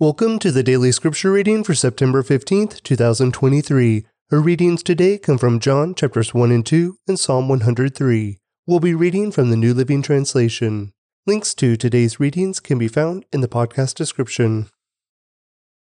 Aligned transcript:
Welcome 0.00 0.38
to 0.38 0.52
the 0.52 0.62
daily 0.62 0.92
scripture 0.92 1.32
reading 1.32 1.64
for 1.64 1.74
September 1.74 2.22
15th, 2.22 2.84
2023. 2.84 4.06
Our 4.30 4.38
readings 4.38 4.84
today 4.84 5.18
come 5.18 5.38
from 5.38 5.58
John 5.58 5.92
chapters 5.92 6.32
1 6.32 6.52
and 6.52 6.64
2 6.64 6.98
and 7.08 7.18
Psalm 7.18 7.48
103. 7.48 8.38
We'll 8.64 8.78
be 8.78 8.94
reading 8.94 9.32
from 9.32 9.50
the 9.50 9.56
New 9.56 9.74
Living 9.74 10.02
Translation. 10.02 10.92
Links 11.26 11.52
to 11.54 11.76
today's 11.76 12.20
readings 12.20 12.60
can 12.60 12.78
be 12.78 12.86
found 12.86 13.26
in 13.32 13.40
the 13.40 13.48
podcast 13.48 13.96
description. 13.96 14.68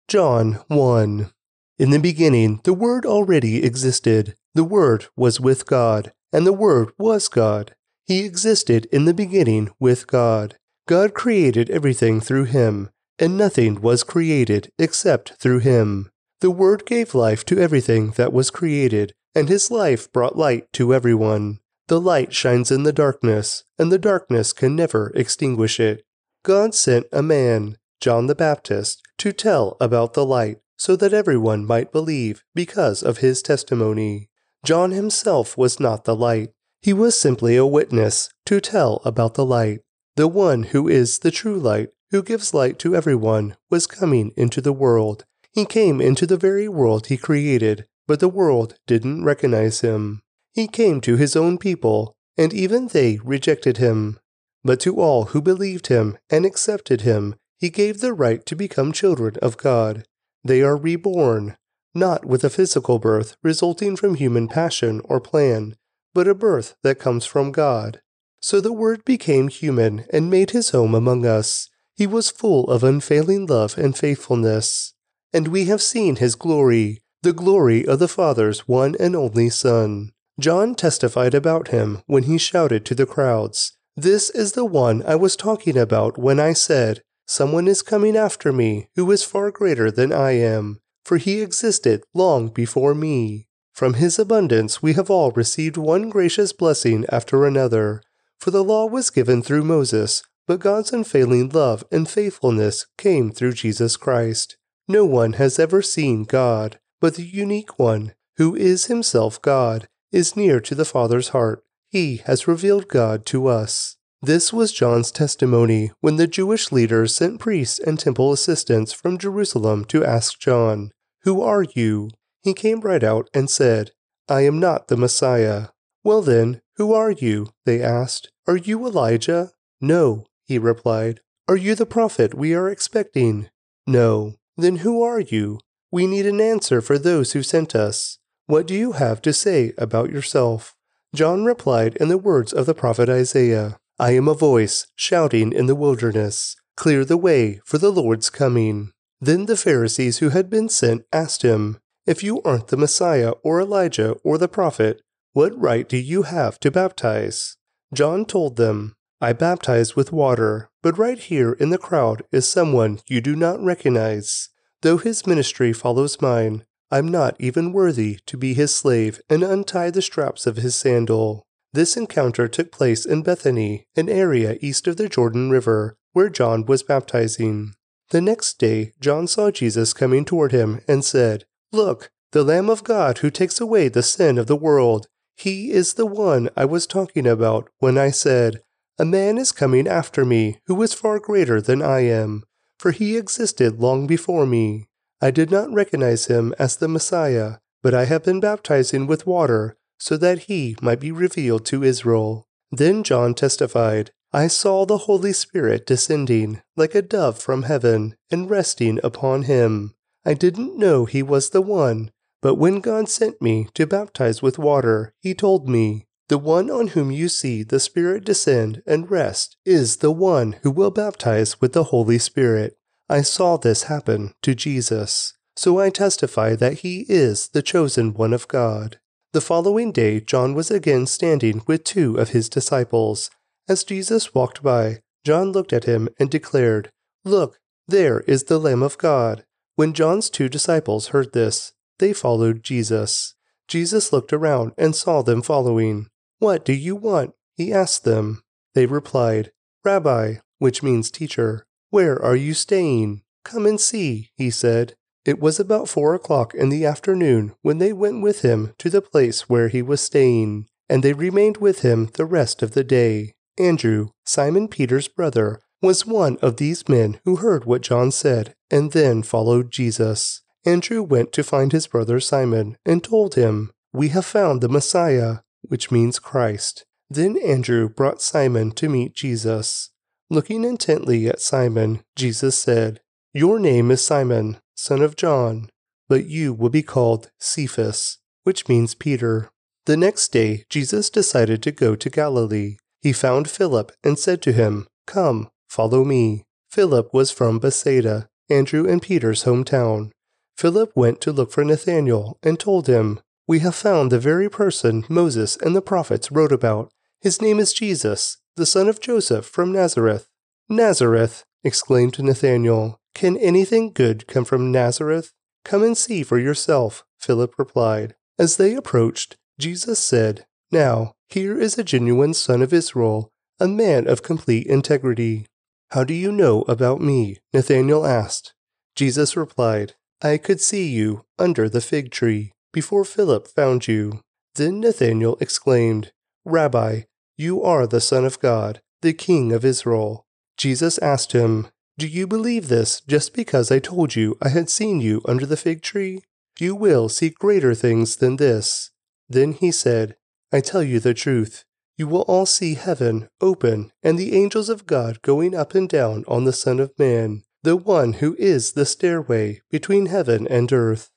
John 0.09 0.59
1. 0.67 1.31
In 1.79 1.89
the 1.91 1.97
beginning, 1.97 2.59
the 2.65 2.73
Word 2.73 3.05
already 3.05 3.63
existed. 3.63 4.35
The 4.53 4.65
Word 4.65 5.05
was 5.15 5.39
with 5.39 5.65
God, 5.65 6.11
and 6.33 6.45
the 6.45 6.51
Word 6.51 6.91
was 6.97 7.29
God. 7.29 7.73
He 8.05 8.25
existed 8.25 8.85
in 8.91 9.05
the 9.05 9.13
beginning 9.13 9.69
with 9.79 10.07
God. 10.07 10.57
God 10.89 11.13
created 11.13 11.69
everything 11.69 12.19
through 12.19 12.43
him 12.43 12.89
and 13.19 13.37
nothing 13.37 13.81
was 13.81 14.03
created 14.03 14.69
except 14.77 15.33
through 15.33 15.59
him. 15.59 16.09
The 16.41 16.51
Word 16.51 16.85
gave 16.85 17.15
life 17.15 17.45
to 17.45 17.59
everything 17.59 18.11
that 18.11 18.33
was 18.33 18.49
created, 18.49 19.13
and 19.33 19.49
his 19.49 19.71
life 19.71 20.11
brought 20.11 20.37
light 20.37 20.71
to 20.73 20.93
everyone. 20.93 21.59
The 21.87 22.01
light 22.01 22.33
shines 22.33 22.71
in 22.71 22.83
the 22.83 22.93
darkness, 22.93 23.63
and 23.77 23.91
the 23.91 23.99
darkness 23.99 24.53
can 24.53 24.75
never 24.75 25.11
extinguish 25.15 25.79
it. 25.79 26.03
God 26.43 26.75
sent 26.75 27.07
a 27.11 27.21
man, 27.21 27.77
John 28.01 28.27
the 28.27 28.35
Baptist, 28.35 29.01
to 29.19 29.31
tell 29.31 29.77
about 29.79 30.13
the 30.13 30.25
light, 30.25 30.59
so 30.77 30.95
that 30.95 31.13
everyone 31.13 31.65
might 31.65 31.91
believe 31.91 32.43
because 32.53 33.03
of 33.03 33.19
his 33.19 33.41
testimony. 33.41 34.29
John 34.65 34.91
himself 34.91 35.57
was 35.57 35.79
not 35.79 36.05
the 36.05 36.15
light, 36.15 36.51
he 36.81 36.91
was 36.91 37.17
simply 37.17 37.55
a 37.55 37.65
witness 37.65 38.29
to 38.45 38.59
tell 38.59 39.01
about 39.05 39.35
the 39.35 39.45
light. 39.45 39.79
The 40.17 40.27
one 40.27 40.63
who 40.63 40.89
is 40.89 41.19
the 41.19 41.31
true 41.31 41.57
light 41.57 41.89
who 42.13 42.21
gives 42.21 42.53
light 42.53 42.77
to 42.77 42.95
everyone, 42.95 43.55
was 43.71 43.87
coming 43.87 44.31
into 44.37 44.61
the 44.61 44.71
world. 44.71 45.25
He 45.51 45.65
came 45.65 45.99
into 45.99 46.27
the 46.27 46.37
very 46.37 46.67
world 46.67 47.07
he 47.07 47.17
created, 47.17 47.87
but 48.07 48.19
the 48.19 48.29
world 48.29 48.75
didn't 48.85 49.25
recognize 49.25 49.81
him. 49.81 50.21
He 50.53 50.67
came 50.67 51.01
to 51.01 51.17
his 51.17 51.35
own 51.35 51.57
people, 51.57 52.13
and 52.37 52.53
even 52.53 52.89
they 52.89 53.17
rejected 53.23 53.77
him. 53.77 54.19
But 54.63 54.79
to 54.81 54.97
all 54.97 55.25
who 55.25 55.41
believed 55.41 55.87
him 55.87 56.19
and 56.29 56.45
accepted 56.45 57.01
him, 57.01 57.33
he 57.57 57.71
gave 57.71 57.99
the 57.99 58.13
right 58.13 58.45
to 58.45 58.55
become 58.55 58.91
children 58.91 59.37
of 59.41 59.57
God. 59.57 60.05
They 60.43 60.61
are 60.61 60.77
reborn, 60.77 61.57
not 61.95 62.25
with 62.25 62.43
a 62.43 62.51
physical 62.51 62.99
birth 62.99 63.37
resulting 63.41 63.95
from 63.95 64.13
human 64.13 64.47
passion 64.47 65.01
or 65.05 65.19
plan, 65.19 65.77
but 66.13 66.27
a 66.27 66.35
birth 66.35 66.75
that 66.83 66.99
comes 66.99 67.25
from 67.25 67.51
God. 67.51 68.01
So 68.39 68.61
the 68.61 68.71
Word 68.71 69.03
became 69.03 69.47
human 69.47 70.05
and 70.13 70.29
made 70.29 70.51
his 70.51 70.69
home 70.69 70.93
among 70.93 71.25
us. 71.25 71.69
He 71.95 72.07
was 72.07 72.31
full 72.31 72.69
of 72.69 72.83
unfailing 72.83 73.45
love 73.45 73.77
and 73.77 73.95
faithfulness. 73.97 74.93
And 75.31 75.47
we 75.47 75.65
have 75.65 75.81
seen 75.81 76.17
his 76.17 76.35
glory, 76.35 77.01
the 77.21 77.33
glory 77.33 77.85
of 77.85 77.99
the 77.99 78.07
Father's 78.07 78.67
one 78.67 78.95
and 78.99 79.15
only 79.15 79.49
Son. 79.49 80.11
John 80.39 80.73
testified 80.73 81.33
about 81.33 81.67
him 81.69 82.01
when 82.07 82.23
he 82.23 82.37
shouted 82.37 82.85
to 82.85 82.95
the 82.95 83.05
crowds, 83.05 83.73
This 83.95 84.29
is 84.31 84.53
the 84.53 84.65
one 84.65 85.03
I 85.03 85.15
was 85.15 85.35
talking 85.35 85.77
about 85.77 86.17
when 86.17 86.39
I 86.39 86.53
said, 86.53 87.01
Someone 87.27 87.67
is 87.67 87.81
coming 87.81 88.17
after 88.17 88.51
me 88.51 88.89
who 88.95 89.09
is 89.11 89.23
far 89.23 89.51
greater 89.51 89.91
than 89.91 90.11
I 90.11 90.31
am, 90.31 90.79
for 91.05 91.17
he 91.17 91.41
existed 91.41 92.03
long 92.13 92.49
before 92.49 92.95
me. 92.95 93.47
From 93.73 93.95
his 93.95 94.19
abundance 94.19 94.81
we 94.81 94.93
have 94.93 95.09
all 95.09 95.31
received 95.31 95.77
one 95.77 96.09
gracious 96.09 96.53
blessing 96.53 97.05
after 97.09 97.45
another. 97.45 98.01
For 98.39 98.51
the 98.51 98.63
law 98.63 98.85
was 98.85 99.09
given 99.09 99.41
through 99.41 99.63
Moses, 99.63 100.23
but 100.47 100.59
God's 100.59 100.91
unfailing 100.91 101.49
love 101.49 101.83
and 101.91 102.09
faithfulness 102.09 102.85
came 102.97 103.31
through 103.31 103.53
Jesus 103.53 103.97
Christ. 103.97 104.57
No 104.87 105.05
one 105.05 105.33
has 105.33 105.59
ever 105.59 105.81
seen 105.81 106.23
God, 106.23 106.79
but 106.99 107.15
the 107.15 107.25
unique 107.25 107.79
one, 107.79 108.13
who 108.37 108.55
is 108.55 108.85
himself 108.85 109.41
God, 109.41 109.87
is 110.11 110.35
near 110.35 110.59
to 110.59 110.75
the 110.75 110.85
Father's 110.85 111.29
heart. 111.29 111.63
He 111.89 112.17
has 112.25 112.47
revealed 112.47 112.87
God 112.87 113.25
to 113.27 113.47
us. 113.47 113.97
This 114.21 114.53
was 114.53 114.71
John's 114.71 115.11
testimony 115.11 115.91
when 115.99 116.15
the 116.15 116.27
Jewish 116.27 116.71
leaders 116.71 117.15
sent 117.15 117.39
priests 117.39 117.79
and 117.79 117.99
temple 117.99 118.31
assistants 118.31 118.93
from 118.93 119.17
Jerusalem 119.17 119.85
to 119.85 120.05
ask 120.05 120.39
John, 120.39 120.91
Who 121.23 121.41
are 121.41 121.63
you? 121.75 122.09
He 122.41 122.53
came 122.53 122.81
right 122.81 123.03
out 123.03 123.29
and 123.33 123.49
said, 123.49 123.91
I 124.29 124.41
am 124.41 124.59
not 124.59 124.87
the 124.87 124.97
Messiah. 124.97 125.67
Well 126.03 126.21
then, 126.21 126.61
who 126.77 126.93
are 126.93 127.11
you? 127.11 127.49
They 127.65 127.81
asked. 127.81 128.31
Are 128.47 128.57
you 128.57 128.85
Elijah? 128.85 129.51
No, 129.81 130.25
he 130.45 130.57
replied. 130.57 131.21
Are 131.47 131.57
you 131.57 131.75
the 131.75 131.85
prophet 131.85 132.33
we 132.33 132.53
are 132.53 132.69
expecting? 132.69 133.49
No. 133.85 134.35
Then 134.55 134.77
who 134.77 135.01
are 135.01 135.19
you? 135.19 135.59
We 135.91 136.07
need 136.07 136.25
an 136.25 136.41
answer 136.41 136.81
for 136.81 136.97
those 136.97 137.33
who 137.33 137.43
sent 137.43 137.75
us. 137.75 138.17
What 138.45 138.67
do 138.67 138.73
you 138.73 138.93
have 138.93 139.21
to 139.23 139.33
say 139.33 139.73
about 139.77 140.11
yourself? 140.11 140.75
John 141.13 141.45
replied 141.45 141.95
in 141.97 142.07
the 142.07 142.17
words 142.17 142.51
of 142.51 142.65
the 142.65 142.73
prophet 142.73 143.09
Isaiah 143.09 143.77
I 143.99 144.11
am 144.11 144.27
a 144.27 144.33
voice 144.33 144.87
shouting 144.95 145.53
in 145.53 145.67
the 145.67 145.75
wilderness, 145.75 146.55
Clear 146.75 147.05
the 147.05 147.17
way 147.17 147.61
for 147.63 147.77
the 147.77 147.91
Lord's 147.91 148.29
coming. 148.29 148.91
Then 149.21 149.45
the 149.45 149.55
Pharisees 149.55 150.17
who 150.17 150.29
had 150.29 150.49
been 150.49 150.67
sent 150.67 151.05
asked 151.13 151.43
him, 151.43 151.79
If 152.05 152.23
you 152.23 152.41
aren't 152.41 152.69
the 152.69 152.77
Messiah 152.77 153.31
or 153.43 153.61
Elijah 153.61 154.13
or 154.23 154.37
the 154.37 154.47
prophet, 154.47 155.01
what 155.33 155.57
right 155.59 155.87
do 155.87 155.97
you 155.97 156.23
have 156.23 156.59
to 156.61 156.71
baptize? 156.71 157.57
John 157.93 158.25
told 158.25 158.55
them, 158.55 158.95
I 159.23 159.31
baptize 159.31 159.95
with 159.95 160.11
water, 160.11 160.69
but 160.81 160.97
right 160.97 161.17
here 161.17 161.53
in 161.53 161.69
the 161.69 161.77
crowd 161.77 162.23
is 162.33 162.45
someone 162.45 162.99
you 163.07 163.21
do 163.21 163.37
not 163.37 163.63
recognize. 163.63 164.49
Though 164.81 164.97
his 164.97 165.25
ministry 165.25 165.71
follows 165.71 166.21
mine, 166.21 166.65
I'm 166.91 167.07
not 167.07 167.37
even 167.39 167.71
worthy 167.71 168.19
to 168.25 168.35
be 168.35 168.53
his 168.53 168.75
slave 168.75 169.21
and 169.29 169.41
untie 169.41 169.91
the 169.91 170.01
straps 170.01 170.45
of 170.45 170.57
his 170.57 170.75
sandal. 170.75 171.47
This 171.71 171.95
encounter 171.95 172.49
took 172.49 172.69
place 172.69 173.05
in 173.05 173.23
Bethany, 173.23 173.87
an 173.95 174.09
area 174.09 174.57
east 174.59 174.87
of 174.87 174.97
the 174.97 175.07
Jordan 175.07 175.49
River, 175.49 175.95
where 176.11 176.27
John 176.27 176.65
was 176.65 176.83
baptizing. 176.83 177.75
The 178.09 178.19
next 178.19 178.59
day, 178.59 178.91
John 178.99 179.27
saw 179.27 179.51
Jesus 179.51 179.93
coming 179.93 180.25
toward 180.25 180.51
him 180.51 180.81
and 180.85 181.05
said, 181.05 181.45
Look, 181.71 182.11
the 182.33 182.43
Lamb 182.43 182.69
of 182.69 182.83
God 182.83 183.19
who 183.19 183.29
takes 183.29 183.61
away 183.61 183.87
the 183.87 184.03
sin 184.03 184.37
of 184.37 184.47
the 184.47 184.57
world. 184.57 185.07
He 185.37 185.71
is 185.71 185.93
the 185.93 186.05
one 186.05 186.49
I 186.57 186.65
was 186.65 186.85
talking 186.85 187.25
about 187.25 187.69
when 187.79 187.97
I 187.97 188.11
said, 188.11 188.59
a 188.99 189.05
man 189.05 189.37
is 189.37 189.51
coming 189.51 189.87
after 189.87 190.23
me 190.23 190.59
who 190.67 190.81
is 190.81 190.93
far 190.93 191.19
greater 191.19 191.59
than 191.59 191.81
I 191.81 192.01
am, 192.01 192.43
for 192.77 192.91
he 192.91 193.17
existed 193.17 193.79
long 193.79 194.07
before 194.07 194.45
me. 194.45 194.87
I 195.21 195.31
did 195.31 195.49
not 195.49 195.73
recognize 195.73 196.25
him 196.25 196.53
as 196.59 196.75
the 196.75 196.87
Messiah, 196.87 197.57
but 197.81 197.93
I 197.93 198.05
have 198.05 198.23
been 198.23 198.39
baptizing 198.39 199.07
with 199.07 199.25
water 199.25 199.77
so 199.97 200.17
that 200.17 200.43
he 200.43 200.75
might 200.81 200.99
be 200.99 201.11
revealed 201.11 201.65
to 201.67 201.83
Israel. 201.83 202.45
Then 202.71 203.03
John 203.03 203.33
testified, 203.33 204.11
I 204.31 204.47
saw 204.47 204.85
the 204.85 204.99
Holy 204.99 205.31
Spirit 205.31 205.85
descending 205.85 206.61
like 206.75 206.95
a 206.95 207.01
dove 207.01 207.39
from 207.39 207.63
heaven 207.63 208.15
and 208.31 208.49
resting 208.49 208.99
upon 209.03 209.43
him. 209.43 209.93
I 210.25 210.33
didn't 210.33 210.77
know 210.77 211.05
he 211.05 211.21
was 211.23 211.49
the 211.49 211.61
one, 211.61 212.11
but 212.41 212.55
when 212.55 212.79
God 212.79 213.09
sent 213.09 213.41
me 213.41 213.67
to 213.75 213.87
baptize 213.87 214.41
with 214.41 214.59
water, 214.59 215.13
he 215.19 215.33
told 215.33 215.69
me, 215.69 216.07
the 216.29 216.37
one 216.37 216.71
on 216.71 216.89
whom 216.89 217.11
you 217.11 217.27
see 217.27 217.63
the 217.63 217.79
Spirit 217.79 218.23
descend 218.23 218.81
and 218.87 219.11
rest 219.11 219.57
is 219.65 219.97
the 219.97 220.11
one 220.11 220.55
who 220.63 220.71
will 220.71 220.91
baptize 220.91 221.59
with 221.59 221.73
the 221.73 221.85
Holy 221.85 222.17
Spirit. 222.17 222.77
I 223.09 223.21
saw 223.21 223.57
this 223.57 223.83
happen 223.83 224.33
to 224.41 224.55
Jesus, 224.55 225.33
so 225.55 225.79
I 225.79 225.89
testify 225.89 226.55
that 226.55 226.79
he 226.79 227.05
is 227.09 227.49
the 227.49 227.61
chosen 227.61 228.13
one 228.13 228.33
of 228.33 228.47
God. 228.47 228.99
The 229.33 229.41
following 229.41 229.91
day, 229.91 230.19
John 230.21 230.53
was 230.53 230.71
again 230.71 231.07
standing 231.07 231.61
with 231.67 231.83
two 231.83 232.17
of 232.17 232.29
his 232.29 232.49
disciples. 232.49 233.29
As 233.67 233.83
Jesus 233.83 234.33
walked 234.33 234.63
by, 234.63 234.99
John 235.25 235.51
looked 235.51 235.73
at 235.73 235.85
him 235.85 236.07
and 236.19 236.29
declared, 236.29 236.89
Look, 237.25 237.59
there 237.87 238.21
is 238.21 238.45
the 238.45 238.59
Lamb 238.59 238.83
of 238.83 238.97
God. 238.97 239.43
When 239.75 239.93
John's 239.93 240.29
two 240.29 240.49
disciples 240.49 241.07
heard 241.07 241.33
this, 241.33 241.73
they 241.99 242.13
followed 242.13 242.63
Jesus. 242.63 243.35
Jesus 243.67 244.13
looked 244.13 244.33
around 244.33 244.73
and 244.77 244.95
saw 244.95 245.21
them 245.21 245.41
following. 245.41 246.07
What 246.43 246.65
do 246.65 246.73
you 246.73 246.97
want? 246.97 247.35
He 247.55 247.71
asked 247.71 248.03
them. 248.03 248.43
They 248.73 248.85
replied, 248.85 249.53
Rabbi, 249.85 250.39
which 250.59 250.83
means 250.83 251.09
teacher, 251.09 251.65
where 251.89 252.21
are 252.21 252.35
you 252.35 252.53
staying? 252.53 253.21
Come 253.45 253.65
and 253.65 253.79
see, 253.79 254.31
he 254.35 254.49
said. 254.49 254.95
It 255.23 255.39
was 255.39 255.57
about 255.57 255.87
four 255.87 256.13
o'clock 256.13 256.53
in 256.53 256.67
the 256.67 256.85
afternoon 256.85 257.55
when 257.61 257.77
they 257.77 257.93
went 257.93 258.21
with 258.21 258.41
him 258.41 258.73
to 258.79 258.89
the 258.89 259.01
place 259.01 259.47
where 259.47 259.69
he 259.69 259.81
was 259.81 260.01
staying, 260.01 260.67
and 260.89 261.01
they 261.01 261.13
remained 261.13 261.59
with 261.59 261.79
him 261.79 262.09
the 262.15 262.25
rest 262.25 262.61
of 262.61 262.71
the 262.71 262.83
day. 262.83 263.35
Andrew, 263.57 264.09
Simon 264.25 264.67
Peter's 264.67 265.07
brother, 265.07 265.61
was 265.81 266.05
one 266.05 266.37
of 266.41 266.57
these 266.57 266.89
men 266.89 267.21
who 267.23 267.37
heard 267.37 267.63
what 267.63 267.83
John 267.83 268.11
said 268.11 268.53
and 268.69 268.91
then 268.91 269.23
followed 269.23 269.71
Jesus. 269.71 270.41
Andrew 270.65 271.03
went 271.03 271.31
to 271.31 271.41
find 271.41 271.71
his 271.71 271.87
brother 271.87 272.19
Simon 272.19 272.75
and 272.85 273.01
told 273.01 273.35
him, 273.35 273.71
We 273.93 274.09
have 274.09 274.25
found 274.25 274.59
the 274.59 274.67
Messiah, 274.67 275.37
which 275.67 275.91
means 275.91 276.19
Christ. 276.19 276.85
Then 277.09 277.37
Andrew 277.37 277.89
brought 277.89 278.21
Simon 278.21 278.71
to 278.71 278.89
meet 278.89 279.13
Jesus. 279.13 279.91
Looking 280.29 280.63
intently 280.63 281.27
at 281.27 281.41
Simon, 281.41 282.01
Jesus 282.15 282.57
said, 282.57 283.01
Your 283.33 283.59
name 283.59 283.91
is 283.91 284.05
Simon, 284.05 284.57
son 284.75 285.01
of 285.01 285.15
John, 285.15 285.69
but 286.09 286.25
you 286.25 286.53
will 286.53 286.69
be 286.69 286.83
called 286.83 287.29
Cephas, 287.39 288.17
which 288.43 288.67
means 288.67 288.95
Peter. 288.95 289.49
The 289.85 289.97
next 289.97 290.29
day, 290.29 290.65
Jesus 290.69 291.09
decided 291.09 291.61
to 291.63 291.71
go 291.71 291.95
to 291.95 292.09
Galilee. 292.09 292.77
He 293.01 293.11
found 293.11 293.49
Philip 293.49 293.91
and 294.03 294.17
said 294.17 294.41
to 294.43 294.53
him, 294.53 294.87
Come, 295.05 295.49
follow 295.69 296.03
me. 296.03 296.45
Philip 296.71 297.13
was 297.13 297.31
from 297.31 297.59
Bethsaida, 297.59 298.29
Andrew 298.49 298.89
and 298.89 299.01
Peter's 299.01 299.43
hometown. 299.43 300.11
Philip 300.57 300.91
went 300.95 301.19
to 301.21 301.31
look 301.31 301.51
for 301.51 301.65
Nathanael 301.65 302.37
and 302.41 302.59
told 302.59 302.87
him, 302.87 303.19
We 303.45 303.59
have 303.59 303.75
found 303.75 304.09
the 304.09 304.19
very 304.19 304.49
person 304.49 305.03
Moses 305.09 305.57
and 305.57 305.75
the 305.75 305.81
prophets 305.81 306.31
wrote 306.31 306.53
about. 306.53 306.93
His 307.19 307.41
name 307.41 307.59
is 307.59 307.73
Jesus, 307.73 308.37
the 308.55 308.65
son 308.65 308.87
of 308.87 309.01
Joseph 309.01 309.45
from 309.45 309.73
Nazareth. 309.73 310.29
Nazareth, 310.69 311.43
exclaimed 311.61 312.21
Nathanael. 312.23 313.01
Can 313.13 313.37
anything 313.37 313.91
good 313.91 314.27
come 314.27 314.45
from 314.45 314.71
Nazareth? 314.71 315.33
Come 315.65 315.83
and 315.83 315.97
see 315.97 316.23
for 316.23 316.39
yourself, 316.39 317.03
Philip 317.19 317.55
replied. 317.57 318.15
As 318.39 318.55
they 318.55 318.75
approached, 318.75 319.35
Jesus 319.59 319.99
said, 319.99 320.45
Now, 320.71 321.15
here 321.27 321.59
is 321.59 321.77
a 321.77 321.83
genuine 321.83 322.33
son 322.33 322.61
of 322.61 322.71
Israel, 322.71 323.29
a 323.59 323.67
man 323.67 324.07
of 324.07 324.23
complete 324.23 324.67
integrity. 324.67 325.47
How 325.91 326.05
do 326.05 326.13
you 326.13 326.31
know 326.31 326.61
about 326.63 327.01
me? 327.01 327.39
Nathanael 327.53 328.05
asked. 328.05 328.53
Jesus 328.95 329.35
replied, 329.35 329.95
I 330.21 330.37
could 330.37 330.61
see 330.61 330.87
you 330.87 331.25
under 331.37 331.67
the 331.67 331.81
fig 331.81 332.09
tree 332.09 332.52
before 332.73 333.05
Philip 333.05 333.47
found 333.47 333.87
you. 333.87 334.19
Then 334.55 334.81
Nathanael 334.81 335.37
exclaimed, 335.39 336.11
Rabbi, 336.43 337.03
you 337.37 337.63
are 337.63 337.87
the 337.87 338.01
Son 338.01 338.25
of 338.25 338.39
God, 338.39 338.81
the 339.01 339.13
King 339.13 339.53
of 339.53 339.63
Israel. 339.63 340.25
Jesus 340.57 340.97
asked 340.97 341.31
him, 341.31 341.67
Do 341.97 342.07
you 342.07 342.27
believe 342.27 342.67
this 342.67 342.99
just 343.01 343.33
because 343.33 343.71
I 343.71 343.79
told 343.79 344.15
you 344.15 344.37
I 344.41 344.49
had 344.49 344.69
seen 344.69 344.99
you 344.99 345.21
under 345.25 345.45
the 345.45 345.57
fig 345.57 345.81
tree? 345.81 346.21
You 346.59 346.75
will 346.75 347.07
see 347.07 347.29
greater 347.29 347.73
things 347.73 348.17
than 348.17 348.35
this. 348.35 348.91
Then 349.29 349.53
he 349.53 349.71
said, 349.71 350.17
I 350.51 350.59
tell 350.59 350.83
you 350.83 350.99
the 350.99 351.13
truth. 351.13 351.63
You 351.97 352.07
will 352.07 352.23
all 352.23 352.45
see 352.45 352.73
heaven 352.73 353.29
open 353.39 353.91
and 354.03 354.17
the 354.17 354.35
angels 354.35 354.67
of 354.67 354.85
God 354.85 355.21
going 355.21 355.55
up 355.55 355.73
and 355.73 355.87
down 355.87 356.25
on 356.27 356.43
the 356.43 356.53
Son 356.53 356.79
of 356.79 356.91
Man 356.99 357.43
the 357.63 357.77
one 357.77 358.13
who 358.13 358.35
is 358.37 358.73
the 358.73 358.85
stairway 358.85 359.61
between 359.71 360.07
heaven 360.07 360.45
and 360.47 360.71
earth. 360.73 361.09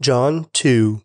John 0.00 0.46
2 0.52 1.02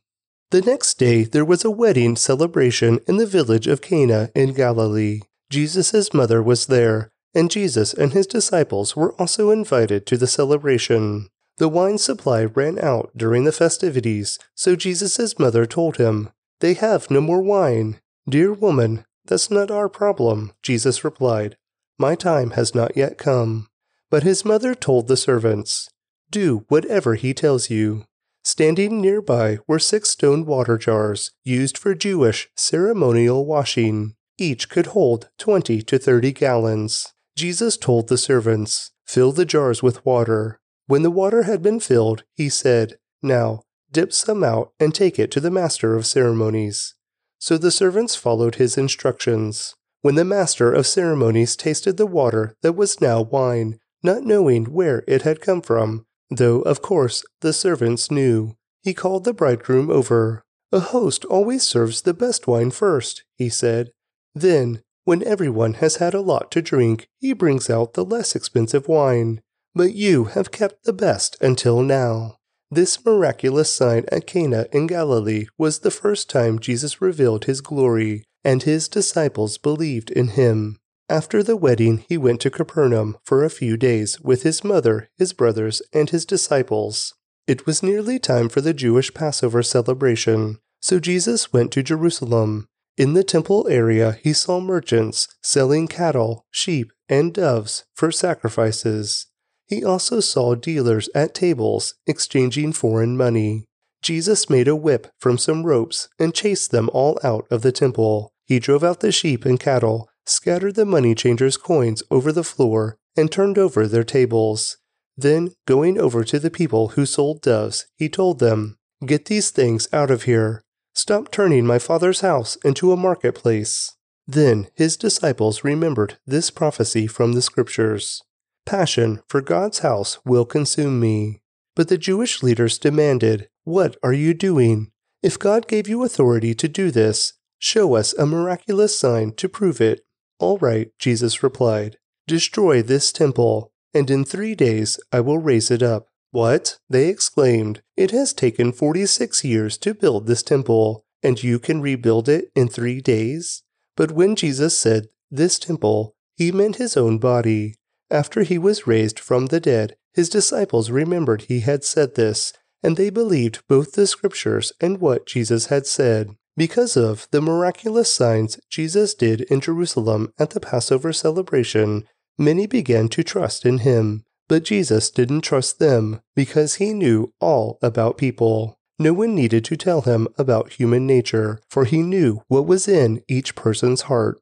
The 0.52 0.62
next 0.62 1.00
day 1.00 1.24
there 1.24 1.44
was 1.44 1.66
a 1.66 1.72
wedding 1.72 2.16
celebration 2.16 3.00
in 3.08 3.18
the 3.18 3.26
village 3.26 3.66
of 3.66 3.82
Cana 3.82 4.30
in 4.36 4.54
Galilee. 4.54 5.22
Jesus' 5.50 6.14
mother 6.14 6.44
was 6.44 6.68
there, 6.68 7.12
and 7.34 7.50
Jesus 7.50 7.96
and 7.96 8.14
his 8.14 8.28
disciples 8.28 8.96
were 8.96 9.14
also 9.14 9.50
invited 9.50 10.06
to 10.06 10.16
the 10.16 10.28
celebration. 10.28 11.30
The 11.58 11.70
wine 11.70 11.98
supply 11.98 12.46
ran 12.46 12.78
out 12.78 13.10
during 13.18 13.46
the 13.46 13.52
festivities, 13.52 14.38
so 14.54 14.76
Jesus' 14.76 15.40
mother 15.40 15.66
told 15.66 15.98
him, 15.98 16.30
They 16.60 16.76
have 16.76 17.10
no 17.10 17.20
more 17.20 17.42
wine. 17.42 18.00
Dear 18.30 18.54
woman, 18.54 19.06
that's 19.26 19.50
not 19.50 19.72
our 19.72 19.90
problem, 19.90 20.52
Jesus 20.62 21.04
replied. 21.04 21.58
My 21.98 22.14
time 22.14 22.52
has 22.52 22.76
not 22.76 22.96
yet 22.96 23.18
come. 23.18 23.70
But 24.12 24.22
his 24.22 24.46
mother 24.46 24.76
told 24.76 25.08
the 25.08 25.18
servants, 25.18 25.90
Do 26.30 26.66
whatever 26.68 27.16
he 27.16 27.34
tells 27.34 27.72
you. 27.72 28.06
Standing 28.44 29.00
nearby 29.00 29.60
were 29.68 29.80
six 29.80 30.10
stone 30.10 30.46
water 30.46 30.78
jars 30.78 31.32
used 31.44 31.78
for 31.78 31.96
Jewish 31.96 32.50
ceremonial 32.56 33.46
washing. 33.46 34.16
Each 34.38 34.68
could 34.68 34.88
hold 34.88 35.30
20 35.38 35.82
to 35.84 35.98
30 35.98 36.34
gallons. 36.34 37.14
Jesus 37.38 37.78
told 37.78 38.10
the 38.10 38.18
servants, 38.18 38.92
Fill 39.06 39.32
the 39.32 39.46
jars 39.46 39.82
with 39.82 40.06
water. 40.06 40.60
When 40.88 41.04
the 41.04 41.12
water 41.12 41.44
had 41.44 41.62
been 41.62 41.80
filled, 41.80 42.24
he 42.34 42.50
said, 42.50 42.98
Now 43.22 43.64
dip 43.92 44.12
some 44.12 44.44
out 44.44 44.74
and 44.80 44.94
take 44.94 45.18
it 45.20 45.32
to 45.32 45.40
the 45.40 45.52
master 45.52 45.96
of 45.96 46.06
ceremonies. 46.06 46.96
So 47.40 47.58
the 47.58 47.72
servants 47.72 48.16
followed 48.16 48.56
his 48.56 48.78
instructions. 48.78 49.76
When 50.02 50.16
the 50.16 50.26
master 50.26 50.74
of 50.74 50.88
ceremonies 50.88 51.56
tasted 51.56 51.96
the 51.96 52.06
water 52.06 52.58
that 52.62 52.74
was 52.74 53.00
now 53.00 53.22
wine, 53.22 53.80
not 54.02 54.24
knowing 54.24 54.66
where 54.66 55.04
it 55.08 55.22
had 55.22 55.40
come 55.40 55.62
from, 55.62 56.06
though 56.38 56.62
of 56.62 56.82
course 56.82 57.24
the 57.42 57.54
servants 57.54 58.12
knew. 58.12 58.56
He 58.82 58.94
called 58.94 59.24
the 59.24 59.34
bridegroom 59.34 59.90
over. 59.90 60.44
A 60.72 60.80
host 60.80 61.24
always 61.26 61.64
serves 61.64 62.02
the 62.02 62.14
best 62.14 62.48
wine 62.48 62.72
first, 62.72 63.24
he 63.38 63.50
said. 63.50 63.92
Then, 64.36 64.82
when 65.06 65.24
everyone 65.24 65.76
has 65.76 65.98
had 65.98 66.14
a 66.14 66.22
lot 66.22 66.50
to 66.52 66.62
drink, 66.62 67.08
he 67.20 67.34
brings 67.34 67.70
out 67.70 67.94
the 67.94 68.06
less 68.06 68.36
expensive 68.36 68.88
wine. 68.88 69.42
But 69.76 69.94
you 69.94 70.26
have 70.26 70.52
kept 70.52 70.84
the 70.84 70.94
best 70.94 71.38
until 71.42 71.82
now. 71.82 72.38
This 72.72 73.04
miraculous 73.06 73.72
sign 73.72 74.06
at 74.12 74.26
Cana 74.26 74.66
in 74.72 74.88
Galilee 74.88 75.46
was 75.58 75.80
the 75.80 75.92
first 75.92 76.30
time 76.30 76.60
Jesus 76.60 77.02
revealed 77.02 77.46
his 77.46 77.62
glory, 77.62 78.24
and 78.44 78.64
his 78.64 78.88
disciples 78.88 79.58
believed 79.58 80.10
in 80.10 80.30
him. 80.30 80.80
After 81.10 81.44
the 81.44 81.58
wedding, 81.58 82.06
he 82.08 82.18
went 82.18 82.40
to 82.42 82.50
Capernaum 82.50 83.18
for 83.24 83.44
a 83.44 83.50
few 83.50 83.76
days 83.76 84.22
with 84.22 84.44
his 84.44 84.64
mother, 84.64 85.10
his 85.18 85.34
brothers, 85.34 85.82
and 85.92 86.10
his 86.10 86.26
disciples. 86.26 87.14
It 87.46 87.66
was 87.66 87.84
nearly 87.84 88.20
time 88.20 88.48
for 88.48 88.62
the 88.62 88.74
Jewish 88.74 89.14
Passover 89.14 89.64
celebration, 89.64 90.60
so 90.82 91.00
Jesus 91.00 91.52
went 91.52 91.72
to 91.74 91.84
Jerusalem. 91.84 92.68
In 92.98 93.14
the 93.14 93.24
temple 93.24 93.68
area, 93.70 94.18
he 94.24 94.32
saw 94.32 94.62
merchants 94.62 95.28
selling 95.42 95.88
cattle, 95.88 96.46
sheep, 96.52 96.94
and 97.10 97.34
doves 97.34 97.84
for 97.94 98.12
sacrifices. 98.12 99.28
He 99.68 99.84
also 99.84 100.20
saw 100.20 100.56
dealers 100.56 101.10
at 101.14 101.34
tables 101.34 101.96
exchanging 102.08 102.74
foreign 102.74 103.18
money. 103.18 103.66
Jesus 104.02 104.50
made 104.50 104.68
a 104.68 104.76
whip 104.76 105.08
from 105.20 105.38
some 105.38 105.64
ropes 105.64 106.08
and 106.20 106.34
chased 106.34 106.72
them 106.72 106.90
all 106.94 107.20
out 107.24 107.46
of 107.50 107.62
the 107.62 107.72
temple. 107.72 108.34
He 108.46 108.60
drove 108.60 108.84
out 108.84 109.00
the 109.00 109.12
sheep 109.12 109.46
and 109.46 109.60
cattle 109.60 110.10
scattered 110.26 110.76
the 110.76 110.86
money 110.86 111.16
changers' 111.16 111.58
coins 111.58 112.04
over 112.10 112.32
the 112.32 112.44
floor, 112.44 112.98
and 113.16 113.32
turned 113.32 113.58
over 113.58 113.88
their 113.88 114.04
tables. 114.04 114.78
Then, 115.16 115.52
going 115.68 116.00
over 116.00 116.24
to 116.24 116.40
the 116.40 116.50
people 116.50 116.90
who 116.90 117.06
sold 117.06 117.42
doves, 117.42 117.86
he 117.96 118.10
told 118.10 118.40
them, 118.40 118.78
Get 119.06 119.26
these 119.26 119.52
things 119.52 119.88
out 119.94 120.10
of 120.10 120.24
here. 120.24 120.64
Stop 120.96 121.32
turning 121.32 121.66
my 121.66 121.80
father's 121.80 122.22
house 122.22 122.56
into 122.64 122.92
a 122.92 122.98
marketplace. 122.98 123.96
Then 124.28 124.68
his 124.76 124.96
disciples 124.96 125.64
remembered 125.64 126.18
this 126.26 126.50
prophecy 126.50 127.08
from 127.08 127.34
the 127.34 127.42
Scriptures 127.42 128.22
Passion 128.66 129.22
for 129.28 129.42
God's 129.42 129.80
house 129.80 130.20
will 130.26 130.46
consume 130.46 131.00
me. 131.00 131.42
But 131.76 131.90
the 131.90 131.98
Jewish 131.98 132.42
leaders 132.42 132.78
demanded, 132.78 133.50
What 133.64 133.98
are 134.04 134.14
you 134.14 134.34
doing? 134.34 134.92
If 135.22 135.40
God 135.40 135.68
gave 135.68 135.88
you 135.88 136.04
authority 136.04 136.54
to 136.56 136.68
do 136.68 136.92
this, 136.92 137.34
show 137.60 137.96
us 137.96 138.14
a 138.14 138.26
miraculous 138.26 138.98
sign 138.98 139.34
to 139.34 139.50
prove 139.50 139.82
it. 139.82 140.06
All 140.44 140.58
right, 140.58 140.92
Jesus 141.00 141.42
replied, 141.42 141.96
Destroy 142.28 142.82
this 142.82 143.14
temple, 143.14 143.72
and 143.94 144.12
in 144.12 144.26
three 144.26 144.56
days 144.56 145.00
I 145.10 145.22
will 145.22 145.38
raise 145.38 145.72
it 145.72 145.82
up. 145.82 146.10
What? 146.32 146.80
They 146.90 147.08
exclaimed. 147.08 147.82
It 147.96 148.12
has 148.12 148.34
taken 148.34 148.74
46 148.74 149.46
years 149.46 149.78
to 149.78 149.94
build 149.94 150.28
this 150.28 150.44
temple, 150.44 151.06
and 151.24 151.42
you 151.42 151.60
can 151.60 151.80
rebuild 151.80 152.28
it 152.28 152.52
in 152.58 152.68
three 152.68 153.00
days? 153.00 153.64
But 153.96 154.12
when 154.12 154.36
Jesus 154.36 154.78
said, 154.78 155.08
This 155.32 155.58
temple, 155.58 156.14
he 156.36 156.52
meant 156.52 156.76
his 156.76 156.98
own 156.98 157.20
body. 157.20 157.76
After 158.12 158.44
he 158.44 158.58
was 158.58 158.86
raised 158.86 159.22
from 159.22 159.46
the 159.46 159.62
dead, 159.62 159.96
his 160.14 160.28
disciples 160.28 160.92
remembered 160.92 161.44
he 161.44 161.62
had 161.62 161.86
said 161.86 162.16
this, 162.16 162.52
and 162.84 162.98
they 162.98 163.10
believed 163.10 163.64
both 163.70 163.94
the 163.94 164.08
scriptures 164.08 164.74
and 164.82 165.00
what 165.00 165.26
Jesus 165.26 165.68
had 165.68 165.88
said. 165.88 166.36
Because 166.56 166.96
of 166.96 167.28
the 167.32 167.42
miraculous 167.42 168.14
signs 168.14 168.60
Jesus 168.70 169.16
did 169.16 169.42
in 169.42 169.60
Jerusalem 169.60 170.32
at 170.38 170.52
the 170.52 170.60
Passover 170.60 171.12
celebration, 171.12 172.06
many 172.38 172.68
began 172.68 173.10
to 173.10 173.24
trust 173.24 173.66
in 173.66 173.80
him. 173.80 174.24
But 174.48 174.64
Jesus 174.64 175.10
didn't 175.10 175.42
trust 175.42 175.80
them 175.80 176.22
because 176.36 176.76
he 176.76 176.94
knew 176.94 177.34
all 177.40 177.80
about 177.82 178.18
people. 178.18 178.78
No 179.00 179.14
one 179.14 179.34
needed 179.34 179.66
to 179.66 179.78
tell 179.78 180.02
him 180.02 180.28
about 180.38 180.74
human 180.74 181.08
nature, 181.08 181.60
for 181.70 181.86
he 181.86 182.04
knew 182.04 182.42
what 182.48 182.68
was 182.68 182.88
in 182.88 183.24
each 183.28 183.56
person's 183.56 184.04
heart. 184.04 184.40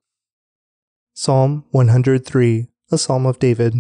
Psalm 1.13 1.63
103, 1.71 2.67
a 2.91 2.97
Psalm 2.97 3.25
of 3.25 3.39
David. 3.39 3.75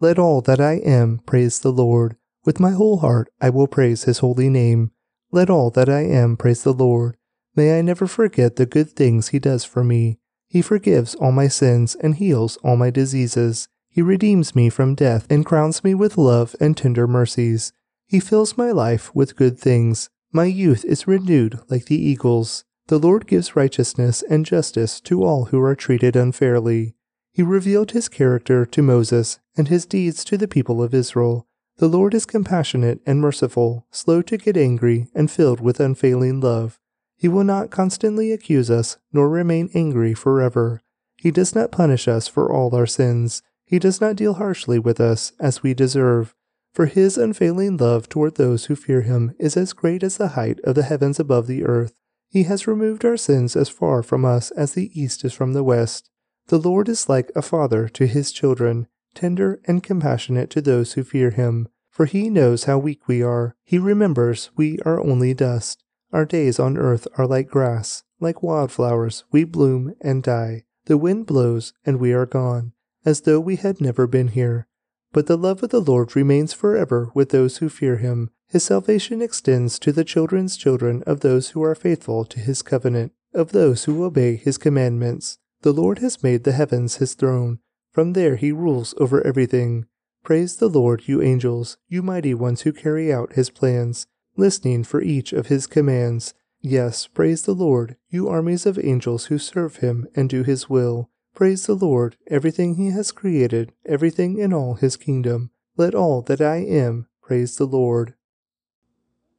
Let 0.00 0.18
all 0.18 0.40
that 0.40 0.60
I 0.60 0.74
am 0.78 1.20
praise 1.26 1.60
the 1.60 1.70
Lord. 1.70 2.16
With 2.44 2.58
my 2.58 2.70
whole 2.70 2.98
heart 2.98 3.30
I 3.40 3.50
will 3.50 3.68
praise 3.68 4.04
his 4.04 4.18
holy 4.18 4.48
name. 4.48 4.90
Let 5.30 5.50
all 5.50 5.70
that 5.70 5.88
I 5.88 6.00
am 6.00 6.36
praise 6.36 6.64
the 6.64 6.72
Lord. 6.72 7.16
May 7.56 7.78
I 7.78 7.82
never 7.82 8.06
forget 8.06 8.56
the 8.56 8.66
good 8.66 8.90
things 8.90 9.28
He 9.28 9.38
does 9.38 9.64
for 9.64 9.82
me. 9.82 10.18
He 10.48 10.62
forgives 10.62 11.14
all 11.14 11.32
my 11.32 11.48
sins 11.48 11.94
and 11.94 12.14
heals 12.16 12.56
all 12.58 12.76
my 12.76 12.90
diseases. 12.90 13.68
He 13.88 14.02
redeems 14.02 14.54
me 14.54 14.70
from 14.70 14.94
death 14.94 15.26
and 15.30 15.44
crowns 15.44 15.82
me 15.82 15.94
with 15.94 16.18
love 16.18 16.54
and 16.60 16.76
tender 16.76 17.06
mercies. 17.06 17.72
He 18.06 18.20
fills 18.20 18.56
my 18.56 18.70
life 18.70 19.14
with 19.14 19.36
good 19.36 19.58
things. 19.58 20.10
My 20.32 20.44
youth 20.44 20.84
is 20.84 21.08
renewed 21.08 21.60
like 21.68 21.86
the 21.86 22.00
eagles. 22.00 22.64
The 22.86 22.98
Lord 22.98 23.26
gives 23.26 23.54
righteousness 23.54 24.22
and 24.28 24.46
justice 24.46 25.00
to 25.02 25.22
all 25.22 25.46
who 25.46 25.60
are 25.60 25.76
treated 25.76 26.16
unfairly. 26.16 26.94
He 27.32 27.42
revealed 27.42 27.92
his 27.92 28.08
character 28.08 28.66
to 28.66 28.82
Moses 28.82 29.38
and 29.56 29.68
his 29.68 29.86
deeds 29.86 30.24
to 30.24 30.36
the 30.36 30.48
people 30.48 30.82
of 30.82 30.94
Israel. 30.94 31.46
The 31.78 31.88
Lord 31.88 32.14
is 32.14 32.26
compassionate 32.26 33.00
and 33.06 33.20
merciful, 33.20 33.86
slow 33.90 34.22
to 34.22 34.36
get 34.36 34.56
angry, 34.56 35.06
and 35.14 35.30
filled 35.30 35.60
with 35.60 35.80
unfailing 35.80 36.40
love. 36.40 36.78
He 37.20 37.28
will 37.28 37.44
not 37.44 37.68
constantly 37.68 38.32
accuse 38.32 38.70
us, 38.70 38.96
nor 39.12 39.28
remain 39.28 39.68
angry 39.74 40.14
forever. 40.14 40.80
He 41.18 41.30
does 41.30 41.54
not 41.54 41.70
punish 41.70 42.08
us 42.08 42.26
for 42.26 42.50
all 42.50 42.74
our 42.74 42.86
sins. 42.86 43.42
He 43.66 43.78
does 43.78 44.00
not 44.00 44.16
deal 44.16 44.34
harshly 44.34 44.78
with 44.78 44.98
us 45.00 45.32
as 45.38 45.62
we 45.62 45.74
deserve. 45.74 46.34
For 46.72 46.86
his 46.86 47.18
unfailing 47.18 47.76
love 47.76 48.08
toward 48.08 48.36
those 48.36 48.64
who 48.64 48.74
fear 48.74 49.02
him 49.02 49.34
is 49.38 49.54
as 49.54 49.74
great 49.74 50.02
as 50.02 50.16
the 50.16 50.28
height 50.28 50.60
of 50.64 50.76
the 50.76 50.82
heavens 50.82 51.20
above 51.20 51.46
the 51.46 51.62
earth. 51.62 51.92
He 52.30 52.44
has 52.44 52.66
removed 52.66 53.04
our 53.04 53.18
sins 53.18 53.54
as 53.54 53.68
far 53.68 54.02
from 54.02 54.24
us 54.24 54.50
as 54.52 54.72
the 54.72 54.90
east 54.98 55.22
is 55.22 55.34
from 55.34 55.52
the 55.52 55.62
west. 55.62 56.08
The 56.46 56.58
Lord 56.58 56.88
is 56.88 57.06
like 57.06 57.30
a 57.36 57.42
father 57.42 57.86
to 57.90 58.06
his 58.06 58.32
children, 58.32 58.86
tender 59.14 59.60
and 59.66 59.82
compassionate 59.82 60.48
to 60.50 60.62
those 60.62 60.94
who 60.94 61.04
fear 61.04 61.28
him. 61.28 61.68
For 61.90 62.06
he 62.06 62.30
knows 62.30 62.64
how 62.64 62.78
weak 62.78 63.06
we 63.06 63.22
are. 63.22 63.56
He 63.62 63.78
remembers 63.78 64.50
we 64.56 64.78
are 64.86 64.98
only 64.98 65.34
dust. 65.34 65.84
Our 66.12 66.24
days 66.24 66.58
on 66.58 66.76
earth 66.76 67.06
are 67.16 67.26
like 67.26 67.48
grass. 67.48 68.02
Like 68.18 68.42
wildflowers, 68.42 69.24
we 69.30 69.44
bloom 69.44 69.94
and 70.00 70.22
die. 70.22 70.64
The 70.86 70.98
wind 70.98 71.26
blows, 71.26 71.72
and 71.86 71.98
we 71.98 72.12
are 72.12 72.26
gone, 72.26 72.72
as 73.04 73.22
though 73.22 73.40
we 73.40 73.56
had 73.56 73.80
never 73.80 74.06
been 74.06 74.28
here. 74.28 74.66
But 75.12 75.26
the 75.26 75.38
love 75.38 75.62
of 75.62 75.70
the 75.70 75.80
Lord 75.80 76.14
remains 76.14 76.52
forever 76.52 77.10
with 77.14 77.30
those 77.30 77.58
who 77.58 77.68
fear 77.68 77.96
him. 77.96 78.30
His 78.48 78.64
salvation 78.64 79.22
extends 79.22 79.78
to 79.78 79.92
the 79.92 80.04
children's 80.04 80.56
children 80.56 81.02
of 81.06 81.20
those 81.20 81.50
who 81.50 81.62
are 81.62 81.74
faithful 81.74 82.24
to 82.24 82.40
his 82.40 82.62
covenant, 82.62 83.12
of 83.32 83.52
those 83.52 83.84
who 83.84 84.04
obey 84.04 84.36
his 84.36 84.58
commandments. 84.58 85.38
The 85.62 85.72
Lord 85.72 85.98
has 85.98 86.22
made 86.22 86.44
the 86.44 86.52
heavens 86.52 86.96
his 86.96 87.14
throne. 87.14 87.60
From 87.92 88.12
there 88.14 88.36
he 88.36 88.50
rules 88.50 88.94
over 88.98 89.24
everything. 89.26 89.86
Praise 90.24 90.56
the 90.56 90.68
Lord, 90.68 91.06
you 91.06 91.22
angels, 91.22 91.76
you 91.88 92.02
mighty 92.02 92.34
ones 92.34 92.62
who 92.62 92.72
carry 92.72 93.12
out 93.12 93.34
his 93.34 93.50
plans, 93.50 94.06
listening 94.40 94.82
for 94.82 95.00
each 95.00 95.32
of 95.32 95.46
his 95.46 95.68
commands. 95.68 96.34
Yes, 96.60 97.06
praise 97.06 97.42
the 97.42 97.54
Lord, 97.54 97.96
you 98.08 98.28
armies 98.28 98.66
of 98.66 98.78
angels 98.78 99.26
who 99.26 99.38
serve 99.38 99.76
him 99.76 100.08
and 100.16 100.28
do 100.28 100.42
his 100.42 100.68
will. 100.68 101.10
Praise 101.34 101.66
the 101.66 101.74
Lord, 101.74 102.16
everything 102.26 102.74
he 102.74 102.90
has 102.90 103.12
created, 103.12 103.72
everything 103.86 104.38
in 104.38 104.52
all 104.52 104.74
his 104.74 104.96
kingdom. 104.96 105.50
Let 105.76 105.94
all 105.94 106.22
that 106.22 106.40
I 106.40 106.56
am 106.56 107.06
praise 107.22 107.56
the 107.56 107.64
Lord. 107.64 108.14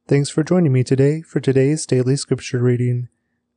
Thanks 0.08 0.30
for 0.30 0.42
joining 0.42 0.72
me 0.72 0.82
today 0.82 1.20
for 1.20 1.40
today's 1.40 1.84
daily 1.84 2.16
scripture 2.16 2.62
reading. 2.62 3.08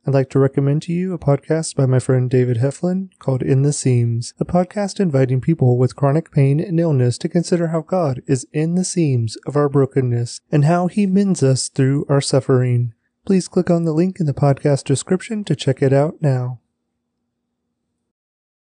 I'd 0.08 0.14
like 0.14 0.30
to 0.30 0.38
recommend 0.38 0.82
to 0.82 0.92
you 0.92 1.14
a 1.14 1.18
podcast 1.18 1.74
by 1.74 1.84
my 1.84 1.98
friend 1.98 2.30
David 2.30 2.58
Heflin 2.58 3.08
called 3.18 3.42
In 3.42 3.62
the 3.62 3.72
Seams, 3.72 4.34
a 4.38 4.44
podcast 4.44 5.00
inviting 5.00 5.40
people 5.40 5.76
with 5.76 5.96
chronic 5.96 6.30
pain 6.30 6.60
and 6.60 6.78
illness 6.78 7.18
to 7.18 7.28
consider 7.28 7.68
how 7.68 7.80
God 7.80 8.22
is 8.28 8.46
in 8.52 8.76
the 8.76 8.84
seams 8.84 9.34
of 9.48 9.56
our 9.56 9.68
brokenness 9.68 10.42
and 10.52 10.64
how 10.64 10.86
he 10.86 11.06
mends 11.06 11.42
us 11.42 11.68
through 11.68 12.06
our 12.08 12.20
suffering. 12.20 12.94
Please 13.24 13.48
click 13.48 13.68
on 13.68 13.82
the 13.82 13.92
link 13.92 14.20
in 14.20 14.26
the 14.26 14.32
podcast 14.32 14.84
description 14.84 15.42
to 15.42 15.56
check 15.56 15.82
it 15.82 15.92
out 15.92 16.22
now. 16.22 16.60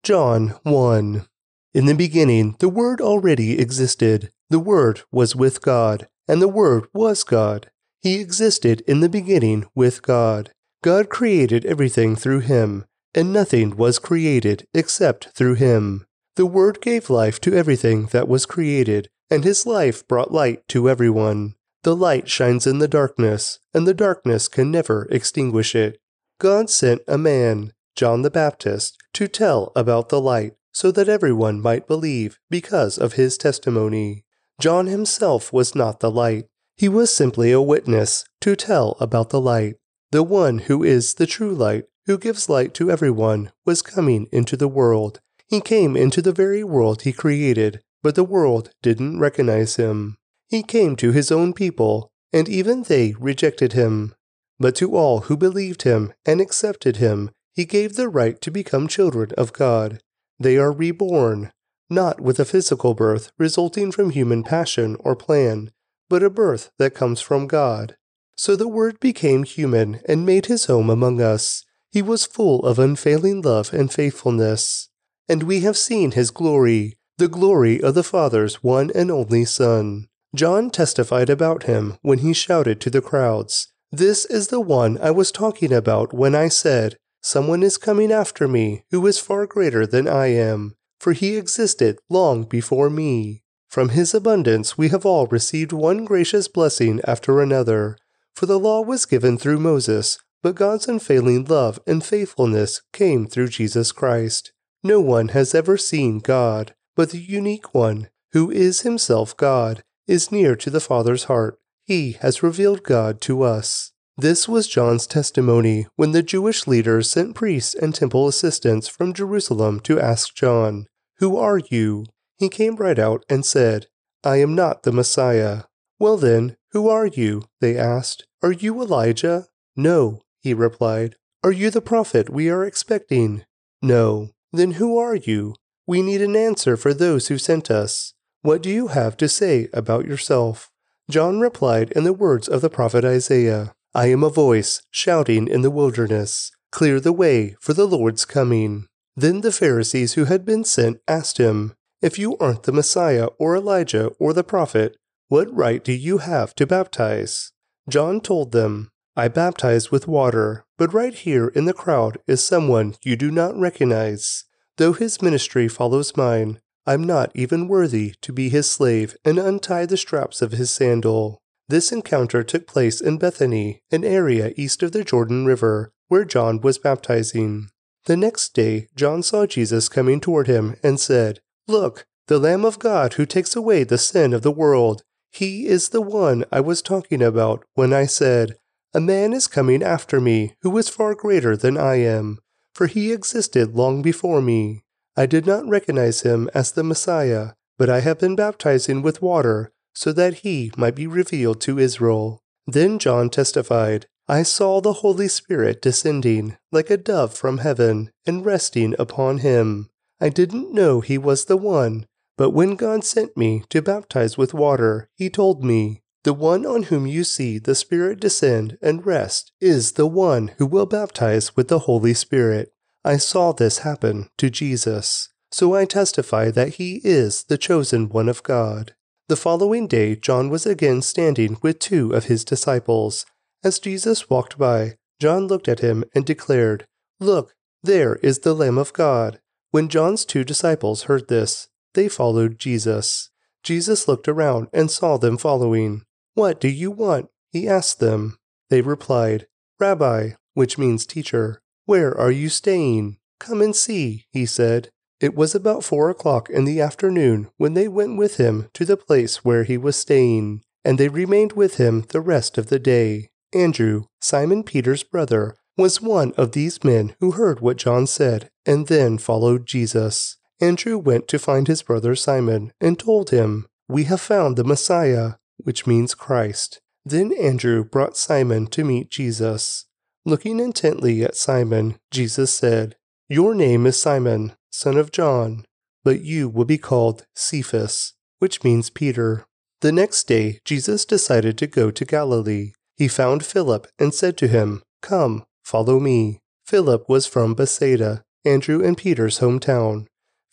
John 0.02 0.56
1 0.64 1.28
In 1.76 1.86
the 1.86 1.94
beginning, 1.94 2.56
the 2.58 2.70
Word 2.70 3.00
already 3.00 3.60
existed. 3.60 4.32
The 4.50 4.58
Word 4.58 5.02
was 5.12 5.36
with 5.36 5.62
God, 5.62 6.08
and 6.28 6.42
the 6.42 6.48
Word 6.48 6.88
was 6.96 7.24
God. 7.24 7.70
He 8.00 8.20
existed 8.20 8.82
in 8.88 9.02
the 9.02 9.10
beginning 9.10 9.66
with 9.76 10.02
God. 10.02 10.52
God 10.88 11.10
created 11.10 11.66
everything 11.66 12.16
through 12.16 12.40
him, 12.40 12.86
and 13.14 13.34
nothing 13.34 13.76
was 13.76 14.00
created 14.00 14.66
except 14.74 15.32
through 15.36 15.56
him. 15.56 16.06
The 16.38 16.46
Word 16.46 16.80
gave 16.80 17.10
life 17.10 17.42
to 17.42 17.54
everything 17.54 18.06
that 18.14 18.30
was 18.30 18.46
created, 18.46 19.10
and 19.30 19.44
his 19.44 19.66
life 19.66 20.08
brought 20.08 20.32
light 20.32 20.66
to 20.70 20.90
everyone. 20.90 21.56
The 21.84 21.94
light 21.94 22.30
shines 22.30 22.66
in 22.66 22.80
the 22.80 22.88
darkness, 22.88 23.60
and 23.74 23.86
the 23.86 23.94
darkness 23.94 24.48
can 24.48 24.72
never 24.72 25.10
extinguish 25.12 25.76
it. 25.76 26.00
God 26.40 26.70
sent 26.70 27.02
a 27.06 27.18
man, 27.18 27.74
John 27.98 28.22
the 28.22 28.32
Baptist, 28.32 28.96
to 29.16 29.28
tell 29.28 29.74
about 29.76 30.08
the 30.08 30.22
light, 30.22 30.54
so 30.72 30.90
that 30.92 31.10
everyone 31.10 31.60
might 31.60 31.86
believe 31.86 32.40
because 32.50 32.98
of 32.98 33.20
his 33.20 33.38
testimony. 33.38 34.24
John 34.62 34.88
himself 34.88 35.52
was 35.52 35.76
not 35.76 36.00
the 36.00 36.10
light. 36.10 36.46
He 36.78 36.88
was 36.88 37.14
simply 37.14 37.52
a 37.52 37.62
witness 37.62 38.24
to 38.40 38.56
tell 38.56 38.96
about 39.02 39.32
the 39.32 39.42
light. 39.42 39.76
The 40.12 40.24
one 40.24 40.60
who 40.60 40.84
is 40.84 41.16
the 41.16 41.28
true 41.28 41.54
light, 41.54 41.86
who 42.06 42.18
gives 42.18 42.50
light 42.50 42.74
to 42.76 42.90
everyone, 42.90 43.52
was 43.66 43.82
coming 43.82 44.28
into 44.32 44.56
the 44.56 44.68
world. 44.68 45.20
He 45.50 45.60
came 45.60 45.98
into 45.98 46.22
the 46.22 46.32
very 46.32 46.64
world 46.64 47.02
he 47.02 47.12
created, 47.12 47.82
but 48.02 48.16
the 48.16 48.24
world 48.24 48.72
didn't 48.82 49.20
recognize 49.20 49.76
him. 49.76 50.18
He 50.48 50.64
came 50.64 50.96
to 50.98 51.12
his 51.12 51.32
own 51.32 51.54
people, 51.54 52.10
and 52.32 52.48
even 52.48 52.84
they 52.84 53.16
rejected 53.20 53.74
him. 53.74 54.14
But 54.60 54.76
to 54.76 54.96
all 54.96 55.22
who 55.22 55.36
believed 55.36 55.84
him 55.84 56.14
and 56.26 56.40
accepted 56.40 56.98
him, 56.98 57.32
he 57.54 57.66
gave 57.66 57.96
the 57.96 58.10
right 58.10 58.40
to 58.42 58.52
become 58.52 58.88
children 58.88 59.32
of 59.38 59.52
God. 59.52 60.00
They 60.40 60.58
are 60.58 60.72
reborn, 60.72 61.52
not 61.90 62.22
with 62.22 62.40
a 62.40 62.46
physical 62.46 62.94
birth 62.94 63.32
resulting 63.38 63.92
from 63.92 64.12
human 64.12 64.44
passion 64.44 64.96
or 65.02 65.16
plan, 65.16 65.72
but 66.10 66.24
a 66.24 66.30
birth 66.30 66.72
that 66.80 66.96
comes 66.96 67.20
from 67.20 67.48
God. 67.48 67.98
So 68.38 68.56
the 68.56 68.68
Word 68.68 69.00
became 69.00 69.44
human 69.44 70.00
and 70.08 70.26
made 70.26 70.46
his 70.46 70.66
home 70.66 70.92
among 70.92 71.20
us. 71.20 71.66
He 71.92 72.04
was 72.04 72.28
full 72.28 72.64
of 72.66 72.78
unfailing 72.78 73.42
love 73.42 73.74
and 73.74 73.92
faithfulness. 73.92 74.90
And 75.28 75.44
we 75.44 75.62
have 75.62 75.76
seen 75.76 76.12
his 76.12 76.30
glory, 76.30 76.98
the 77.18 77.28
glory 77.28 77.82
of 77.82 77.96
the 77.96 78.04
Father's 78.04 78.64
one 78.64 78.92
and 78.94 79.10
only 79.10 79.44
Son. 79.44 80.08
John 80.36 80.70
testified 80.70 81.32
about 81.32 81.64
him 81.64 81.98
when 82.04 82.20
he 82.20 82.32
shouted 82.34 82.80
to 82.82 82.92
the 82.92 83.02
crowds, 83.02 83.70
This 83.92 84.26
is 84.26 84.50
the 84.50 84.62
one 84.62 85.00
I 85.02 85.10
was 85.10 85.32
talking 85.32 85.74
about 85.74 86.14
when 86.14 86.36
I 86.36 86.48
said, 86.48 86.96
Someone 87.24 87.64
is 87.64 87.78
coming 87.78 88.12
after 88.12 88.48
me 88.48 88.84
who 88.92 89.06
is 89.08 89.18
far 89.18 89.48
greater 89.48 89.88
than 89.88 90.08
I 90.08 90.28
am, 90.28 90.76
for 91.00 91.14
he 91.14 91.38
existed 91.38 91.98
long 92.08 92.44
before 92.44 92.92
me. 92.92 93.42
From 93.68 93.90
his 93.90 94.14
abundance 94.14 94.78
we 94.78 94.90
have 94.90 95.06
all 95.06 95.26
received 95.26 95.74
one 95.74 96.06
gracious 96.06 96.48
blessing 96.48 97.02
after 97.06 97.42
another. 97.42 97.98
For 98.38 98.46
the 98.46 98.60
law 98.60 98.82
was 98.82 99.08
given 99.08 99.40
through 99.40 99.58
Moses, 99.58 100.20
but 100.44 100.54
God's 100.54 100.88
unfailing 100.88 101.46
love 101.46 101.80
and 101.88 102.06
faithfulness 102.06 102.84
came 102.94 103.26
through 103.26 103.48
Jesus 103.48 103.92
Christ. 103.92 104.52
No 104.84 105.02
one 105.02 105.30
has 105.30 105.56
ever 105.56 105.76
seen 105.76 106.20
God, 106.20 106.76
but 106.96 107.10
the 107.10 107.18
unique 107.18 107.74
one, 107.74 108.10
who 108.34 108.52
is 108.52 108.82
himself 108.82 109.36
God, 109.38 109.82
is 110.06 110.32
near 110.32 110.56
to 110.56 110.70
the 110.70 110.80
Father's 110.80 111.24
heart. 111.24 111.58
He 111.84 112.12
has 112.22 112.44
revealed 112.44 112.84
God 112.84 113.22
to 113.22 113.42
us. 113.42 113.92
This 114.16 114.48
was 114.48 114.68
John's 114.68 115.08
testimony 115.08 115.88
when 115.96 116.12
the 116.12 116.22
Jewish 116.22 116.68
leaders 116.68 117.10
sent 117.10 117.34
priests 117.34 117.74
and 117.74 117.96
temple 117.96 118.28
assistants 118.28 118.88
from 118.88 119.14
Jerusalem 119.14 119.80
to 119.80 120.00
ask 120.00 120.36
John, 120.36 120.86
Who 121.18 121.38
are 121.38 121.58
you? 121.72 122.06
He 122.38 122.50
came 122.50 122.76
right 122.76 123.00
out 123.00 123.26
and 123.28 123.44
said, 123.44 123.88
I 124.24 124.38
am 124.42 124.54
not 124.54 124.84
the 124.84 124.92
Messiah. 124.92 125.64
Well 126.00 126.18
then, 126.18 126.56
who 126.78 126.90
are 126.90 127.08
you? 127.08 127.42
They 127.60 127.76
asked. 127.76 128.28
Are 128.44 128.52
you 128.52 128.80
Elijah? 128.80 129.48
No, 129.76 130.22
he 130.42 130.54
replied. 130.54 131.16
Are 131.44 131.52
you 131.52 131.72
the 131.72 131.82
prophet 131.82 132.30
we 132.30 132.52
are 132.52 132.64
expecting? 132.64 133.46
No. 133.82 134.30
Then 134.54 134.74
who 134.74 134.96
are 134.96 135.16
you? 135.16 135.56
We 135.88 136.04
need 136.04 136.22
an 136.22 136.36
answer 136.36 136.78
for 136.78 136.94
those 136.94 137.30
who 137.30 137.40
sent 137.40 137.72
us. 137.72 138.14
What 138.44 138.62
do 138.62 138.70
you 138.70 138.90
have 138.90 139.18
to 139.18 139.28
say 139.28 139.70
about 139.74 140.06
yourself? 140.06 140.70
John 141.10 141.40
replied 141.40 141.90
in 141.94 142.04
the 142.04 142.14
words 142.14 142.48
of 142.48 142.62
the 142.62 142.70
prophet 142.70 143.04
Isaiah. 143.04 143.74
I 143.96 144.12
am 144.12 144.24
a 144.24 144.30
voice 144.30 144.84
shouting 144.92 145.48
in 145.48 145.64
the 145.64 145.72
wilderness, 145.72 146.52
Clear 146.72 147.00
the 147.00 147.12
way 147.12 147.56
for 147.60 147.74
the 147.74 147.88
Lord's 147.88 148.24
coming. 148.24 148.86
Then 149.16 149.42
the 149.42 149.52
Pharisees 149.52 150.14
who 150.14 150.26
had 150.26 150.46
been 150.46 150.64
sent 150.64 151.00
asked 151.08 151.40
him, 151.40 151.74
If 152.04 152.20
you 152.20 152.38
aren't 152.38 152.64
the 152.64 152.72
Messiah 152.72 153.30
or 153.40 153.56
Elijah 153.56 154.10
or 154.20 154.32
the 154.32 154.44
prophet, 154.44 154.96
what 155.30 155.54
right 155.54 155.84
do 155.84 155.92
you 155.92 156.20
have 156.20 156.56
to 156.56 156.66
baptize? 156.66 157.52
John 157.90 158.22
told 158.22 158.52
them, 158.52 158.92
I 159.16 159.28
baptize 159.28 159.92
with 159.92 160.08
water, 160.08 160.66
but 160.78 160.94
right 160.94 161.14
here 161.14 161.48
in 161.48 161.66
the 161.66 161.74
crowd 161.74 162.20
is 162.28 162.44
someone 162.44 162.96
you 163.02 163.16
do 163.16 163.32
not 163.32 163.58
recognize. 163.58 164.46
Though 164.78 164.94
his 164.94 165.22
ministry 165.22 165.68
follows 165.68 166.16
mine, 166.16 166.60
I'm 166.86 167.04
not 167.04 167.32
even 167.34 167.68
worthy 167.68 168.14
to 168.22 168.32
be 168.32 168.48
his 168.50 168.70
slave 168.70 169.18
and 169.26 169.38
untie 169.38 169.86
the 169.86 169.98
straps 169.98 170.42
of 170.42 170.54
his 170.54 170.72
sandal. 170.72 171.42
This 171.68 171.92
encounter 171.92 172.44
took 172.44 172.66
place 172.66 173.02
in 173.02 173.18
Bethany, 173.18 173.82
an 173.92 174.06
area 174.06 174.54
east 174.56 174.84
of 174.84 174.94
the 174.94 175.04
Jordan 175.04 175.46
River, 175.46 175.92
where 176.08 176.24
John 176.24 176.62
was 176.62 176.78
baptizing. 176.78 177.70
The 178.06 178.16
next 178.16 178.54
day, 178.54 178.88
John 178.96 179.22
saw 179.22 179.46
Jesus 179.46 179.90
coming 179.90 180.22
toward 180.22 180.48
him 180.48 180.78
and 180.82 180.98
said, 180.98 181.40
Look, 181.68 182.06
the 182.28 182.40
Lamb 182.40 182.64
of 182.64 182.80
God 182.80 183.14
who 183.14 183.26
takes 183.26 183.56
away 183.56 183.84
the 183.84 183.98
sin 183.98 184.34
of 184.34 184.44
the 184.44 184.52
world. 184.52 185.04
He 185.38 185.68
is 185.68 185.90
the 185.90 186.02
one 186.02 186.46
I 186.52 186.62
was 186.62 186.82
talking 186.82 187.22
about 187.22 187.64
when 187.76 187.94
I 187.94 188.08
said, 188.08 188.58
A 188.96 189.00
man 189.00 189.34
is 189.34 189.46
coming 189.46 189.84
after 189.84 190.20
me 190.20 190.56
who 190.64 190.76
is 190.80 190.90
far 190.90 191.14
greater 191.14 191.56
than 191.56 191.78
I 191.78 191.98
am, 191.98 192.40
for 192.74 192.88
he 192.88 193.12
existed 193.12 193.76
long 193.76 194.02
before 194.02 194.42
me. 194.42 194.84
I 195.16 195.28
did 195.28 195.46
not 195.46 195.70
recognize 195.70 196.22
him 196.22 196.50
as 196.56 196.72
the 196.72 196.84
Messiah, 196.84 197.52
but 197.78 197.88
I 197.88 198.00
have 198.00 198.18
been 198.18 198.36
baptizing 198.36 199.04
with 199.04 199.22
water 199.22 199.72
so 199.94 200.12
that 200.12 200.42
he 200.42 200.72
might 200.76 200.96
be 200.96 201.06
revealed 201.06 201.62
to 201.62 201.78
Israel. 201.78 202.42
Then 202.66 202.98
John 202.98 203.30
testified, 203.30 204.08
I 204.28 204.42
saw 204.42 204.82
the 204.82 205.06
Holy 205.06 205.28
Spirit 205.28 205.84
descending 205.84 206.58
like 206.72 206.90
a 206.90 206.98
dove 206.98 207.36
from 207.36 207.60
heaven 207.60 208.10
and 208.26 208.44
resting 208.44 208.96
upon 208.98 209.38
him. 209.38 209.92
I 210.20 210.30
didn't 210.30 210.74
know 210.74 211.02
he 211.02 211.20
was 211.20 211.46
the 211.46 211.58
one, 211.58 212.08
but 212.38 212.52
when 212.52 212.76
God 212.76 213.04
sent 213.04 213.36
me 213.36 213.64
to 213.70 213.82
baptize 213.82 214.38
with 214.38 214.54
water, 214.54 215.10
he 215.16 215.30
told 215.30 215.64
me, 215.64 216.04
The 216.24 216.34
one 216.34 216.66
on 216.66 216.84
whom 216.84 217.08
you 217.08 217.24
see 217.24 217.58
the 217.58 217.76
Spirit 217.76 218.20
descend 218.20 218.78
and 218.82 219.06
rest 219.06 219.52
is 219.60 219.94
the 219.94 220.06
one 220.06 220.52
who 220.60 220.68
will 220.68 220.86
baptize 220.86 221.56
with 221.56 221.68
the 221.68 221.80
Holy 221.80 222.14
Spirit. 222.14 222.72
I 223.04 223.18
saw 223.18 223.54
this 223.54 223.80
happen 223.80 224.30
to 224.38 224.50
Jesus, 224.50 225.30
so 225.52 225.74
I 225.74 225.86
testify 225.86 226.52
that 226.52 226.76
he 226.76 227.02
is 227.04 227.44
the 227.46 227.58
chosen 227.58 228.10
one 228.10 228.30
of 228.30 228.44
God. 228.44 228.94
The 229.30 229.36
following 229.36 229.88
day, 229.88 230.16
John 230.16 230.50
was 230.50 230.66
again 230.66 231.02
standing 231.02 231.58
with 231.62 231.80
two 231.80 232.14
of 232.14 232.26
his 232.26 232.46
disciples. 232.46 233.26
As 233.64 233.80
Jesus 233.80 234.30
walked 234.30 234.58
by, 234.58 234.98
John 235.20 235.48
looked 235.48 235.68
at 235.68 235.80
him 235.80 236.04
and 236.14 236.24
declared, 236.24 236.86
Look, 237.20 237.56
there 237.82 238.18
is 238.18 238.40
the 238.40 238.54
Lamb 238.54 238.78
of 238.78 238.94
God. 238.94 239.40
When 239.72 239.90
John's 239.90 240.24
two 240.24 240.44
disciples 240.44 241.04
heard 241.04 241.28
this, 241.28 241.68
they 241.98 242.08
followed 242.08 242.60
Jesus. 242.60 243.32
Jesus 243.64 244.08
looked 244.08 244.28
around 244.28 244.68
and 244.72 244.92
saw 244.92 245.18
them 245.18 245.36
following. 245.36 246.04
What 246.36 246.62
do 246.62 246.68
you 246.68 246.92
want? 246.92 247.30
He 247.52 247.68
asked 247.68 248.00
them. 248.00 248.38
They 248.70 248.82
replied, 248.82 249.48
Rabbi, 249.80 250.34
which 250.54 250.78
means 250.78 251.08
teacher, 251.08 251.60
where 251.86 252.16
are 252.16 252.30
you 252.30 252.50
staying? 252.50 253.18
Come 253.40 253.64
and 253.64 253.76
see, 253.76 254.28
he 254.32 254.46
said. 254.46 254.90
It 255.20 255.34
was 255.34 255.56
about 255.56 255.84
four 255.84 256.12
o'clock 256.12 256.52
in 256.52 256.66
the 256.66 256.80
afternoon 256.80 257.50
when 257.58 257.74
they 257.74 257.88
went 257.88 258.16
with 258.16 258.38
him 258.38 258.70
to 258.76 258.86
the 258.86 258.96
place 258.96 259.44
where 259.44 259.64
he 259.64 259.76
was 259.76 259.96
staying, 259.96 260.62
and 260.86 261.00
they 261.00 261.10
remained 261.10 261.54
with 261.54 261.78
him 261.78 262.06
the 262.10 262.22
rest 262.22 262.60
of 262.60 262.68
the 262.68 262.78
day. 262.78 263.32
Andrew, 263.54 264.04
Simon 264.22 264.64
Peter's 264.64 265.02
brother, 265.02 265.56
was 265.76 266.00
one 266.00 266.34
of 266.38 266.52
these 266.52 266.84
men 266.84 267.16
who 267.20 267.32
heard 267.32 267.60
what 267.60 267.78
John 267.78 268.06
said 268.06 268.52
and 268.68 268.86
then 268.86 269.18
followed 269.18 269.66
Jesus. 269.66 270.37
Andrew 270.60 270.98
went 270.98 271.28
to 271.28 271.40
find 271.40 271.68
his 271.68 271.84
brother 271.84 272.16
Simon 272.16 272.72
and 272.82 272.98
told 272.98 273.30
him, 273.30 273.68
We 273.88 274.06
have 274.06 274.22
found 274.22 274.56
the 274.56 274.64
Messiah, 274.64 275.34
which 275.58 275.88
means 275.88 276.16
Christ. 276.16 276.80
Then 277.06 277.32
Andrew 277.34 277.84
brought 277.84 278.18
Simon 278.18 278.68
to 278.68 278.84
meet 278.84 279.10
Jesus. 279.10 279.86
Looking 280.26 280.60
intently 280.60 281.24
at 281.24 281.36
Simon, 281.36 281.98
Jesus 282.12 282.54
said, 282.54 282.96
Your 283.30 283.56
name 283.56 283.86
is 283.86 284.02
Simon 284.02 284.54
son 284.78 284.96
of 284.96 285.12
John, 285.12 285.66
but 286.04 286.22
you 286.22 286.48
will 286.48 286.66
be 286.66 286.78
called 286.78 287.26
Cephas, 287.36 288.14
which 288.38 288.64
means 288.64 288.92
Peter. 288.92 289.46
The 289.82 289.92
next 289.92 290.26
day, 290.26 290.60
Jesus 290.66 291.04
decided 291.04 291.58
to 291.58 291.68
go 291.68 291.90
to 291.90 292.06
Galilee. 292.06 292.74
He 292.96 293.08
found 293.08 293.44
Philip 293.44 293.88
and 293.98 294.14
said 294.14 294.38
to 294.38 294.48
him, 294.48 294.84
Come, 295.02 295.46
follow 295.64 296.00
me. 296.00 296.42
Philip 296.66 297.10
was 297.10 297.26
from 297.26 297.56
Bethsaida, 297.56 298.24
Andrew 298.46 298.84
and 298.84 298.96
Peter's 298.96 299.40
hometown. 299.40 300.06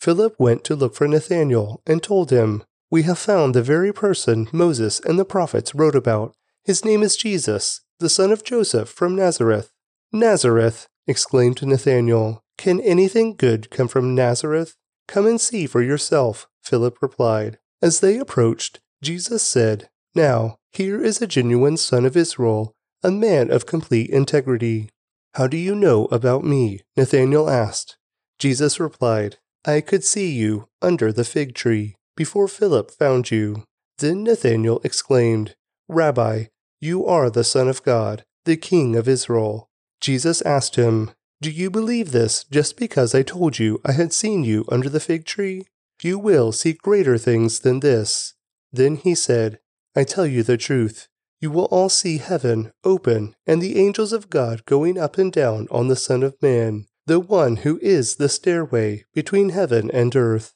Philip 0.05 0.35
went 0.37 0.63
to 0.65 0.75
look 0.75 0.93
for 0.93 1.07
Nathanael 1.07 1.81
and 1.87 2.03
told 2.03 2.29
him, 2.29 2.61
We 2.91 3.01
have 3.09 3.17
found 3.17 3.55
the 3.55 3.63
very 3.63 3.91
person 3.91 4.47
Moses 4.53 4.99
and 4.99 5.17
the 5.17 5.25
prophets 5.25 5.73
wrote 5.73 5.95
about. 5.95 6.35
His 6.63 6.85
name 6.85 7.01
is 7.01 7.17
Jesus, 7.17 7.81
the 7.97 8.07
son 8.07 8.31
of 8.31 8.43
Joseph 8.43 8.87
from 8.87 9.15
Nazareth. 9.15 9.71
Nazareth, 10.13 10.87
exclaimed 11.07 11.65
Nathanael. 11.65 12.43
Can 12.55 12.79
anything 12.81 13.35
good 13.35 13.71
come 13.71 13.87
from 13.87 14.13
Nazareth? 14.13 14.75
Come 15.07 15.25
and 15.25 15.41
see 15.41 15.65
for 15.65 15.81
yourself, 15.81 16.47
Philip 16.61 17.01
replied. 17.01 17.57
As 17.81 18.01
they 18.01 18.19
approached, 18.19 18.81
Jesus 19.01 19.41
said, 19.41 19.89
Now, 20.13 20.57
here 20.71 21.03
is 21.03 21.19
a 21.19 21.25
genuine 21.25 21.77
son 21.77 22.05
of 22.05 22.15
Israel, 22.15 22.75
a 23.01 23.09
man 23.09 23.49
of 23.49 23.65
complete 23.65 24.11
integrity. 24.11 24.91
How 25.33 25.47
do 25.47 25.57
you 25.57 25.73
know 25.73 26.05
about 26.11 26.43
me? 26.43 26.81
Nathanael 26.95 27.49
asked. 27.49 27.97
Jesus 28.37 28.79
replied, 28.79 29.37
I 29.65 29.81
could 29.81 30.03
see 30.03 30.31
you 30.31 30.67
under 30.81 31.11
the 31.11 31.23
fig 31.23 31.55
tree 31.55 31.95
before 32.15 32.47
Philip 32.47 32.91
found 32.91 33.31
you. 33.31 33.63
Then 33.97 34.23
Nathanael 34.23 34.79
exclaimed, 34.83 35.55
Rabbi, 35.87 36.45
you 36.79 37.05
are 37.05 37.29
the 37.29 37.43
Son 37.43 37.67
of 37.67 37.83
God, 37.83 38.23
the 38.45 38.57
King 38.57 38.95
of 38.95 39.07
Israel. 39.07 39.67
Jesus 40.01 40.41
asked 40.43 40.75
him, 40.75 41.11
do 41.41 41.51
you 41.51 41.69
believe 41.69 42.11
this 42.11 42.43
just 42.45 42.77
because 42.77 43.13
I 43.13 43.21
told 43.21 43.59
you 43.59 43.81
I 43.85 43.91
had 43.91 44.13
seen 44.13 44.43
you 44.43 44.65
under 44.69 44.89
the 44.89 44.99
fig 44.99 45.25
tree? 45.25 45.67
You 46.01 46.17
will 46.17 46.51
see 46.51 46.73
greater 46.73 47.17
things 47.17 47.59
than 47.59 47.81
this. 47.81 48.33
Then 48.71 48.95
he 48.95 49.15
said, 49.15 49.59
I 49.95 50.05
tell 50.05 50.25
you 50.25 50.43
the 50.43 50.57
truth. 50.57 51.07
You 51.41 51.51
will 51.51 51.65
all 51.65 51.89
see 51.89 52.17
heaven 52.17 52.71
open 52.83 53.35
and 53.45 53.61
the 53.61 53.77
angels 53.77 54.13
of 54.13 54.29
God 54.29 54.65
going 54.65 54.97
up 54.97 55.17
and 55.17 55.31
down 55.31 55.67
on 55.69 55.87
the 55.87 55.95
Son 55.95 56.23
of 56.23 56.41
Man, 56.41 56.87
the 57.07 57.19
one 57.19 57.57
who 57.57 57.79
is 57.81 58.15
the 58.15 58.29
stairway 58.29 59.05
between 59.13 59.49
heaven 59.49 59.91
and 59.91 60.15
earth. 60.15 60.53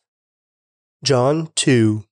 John 1.03 1.49
2 1.55 2.05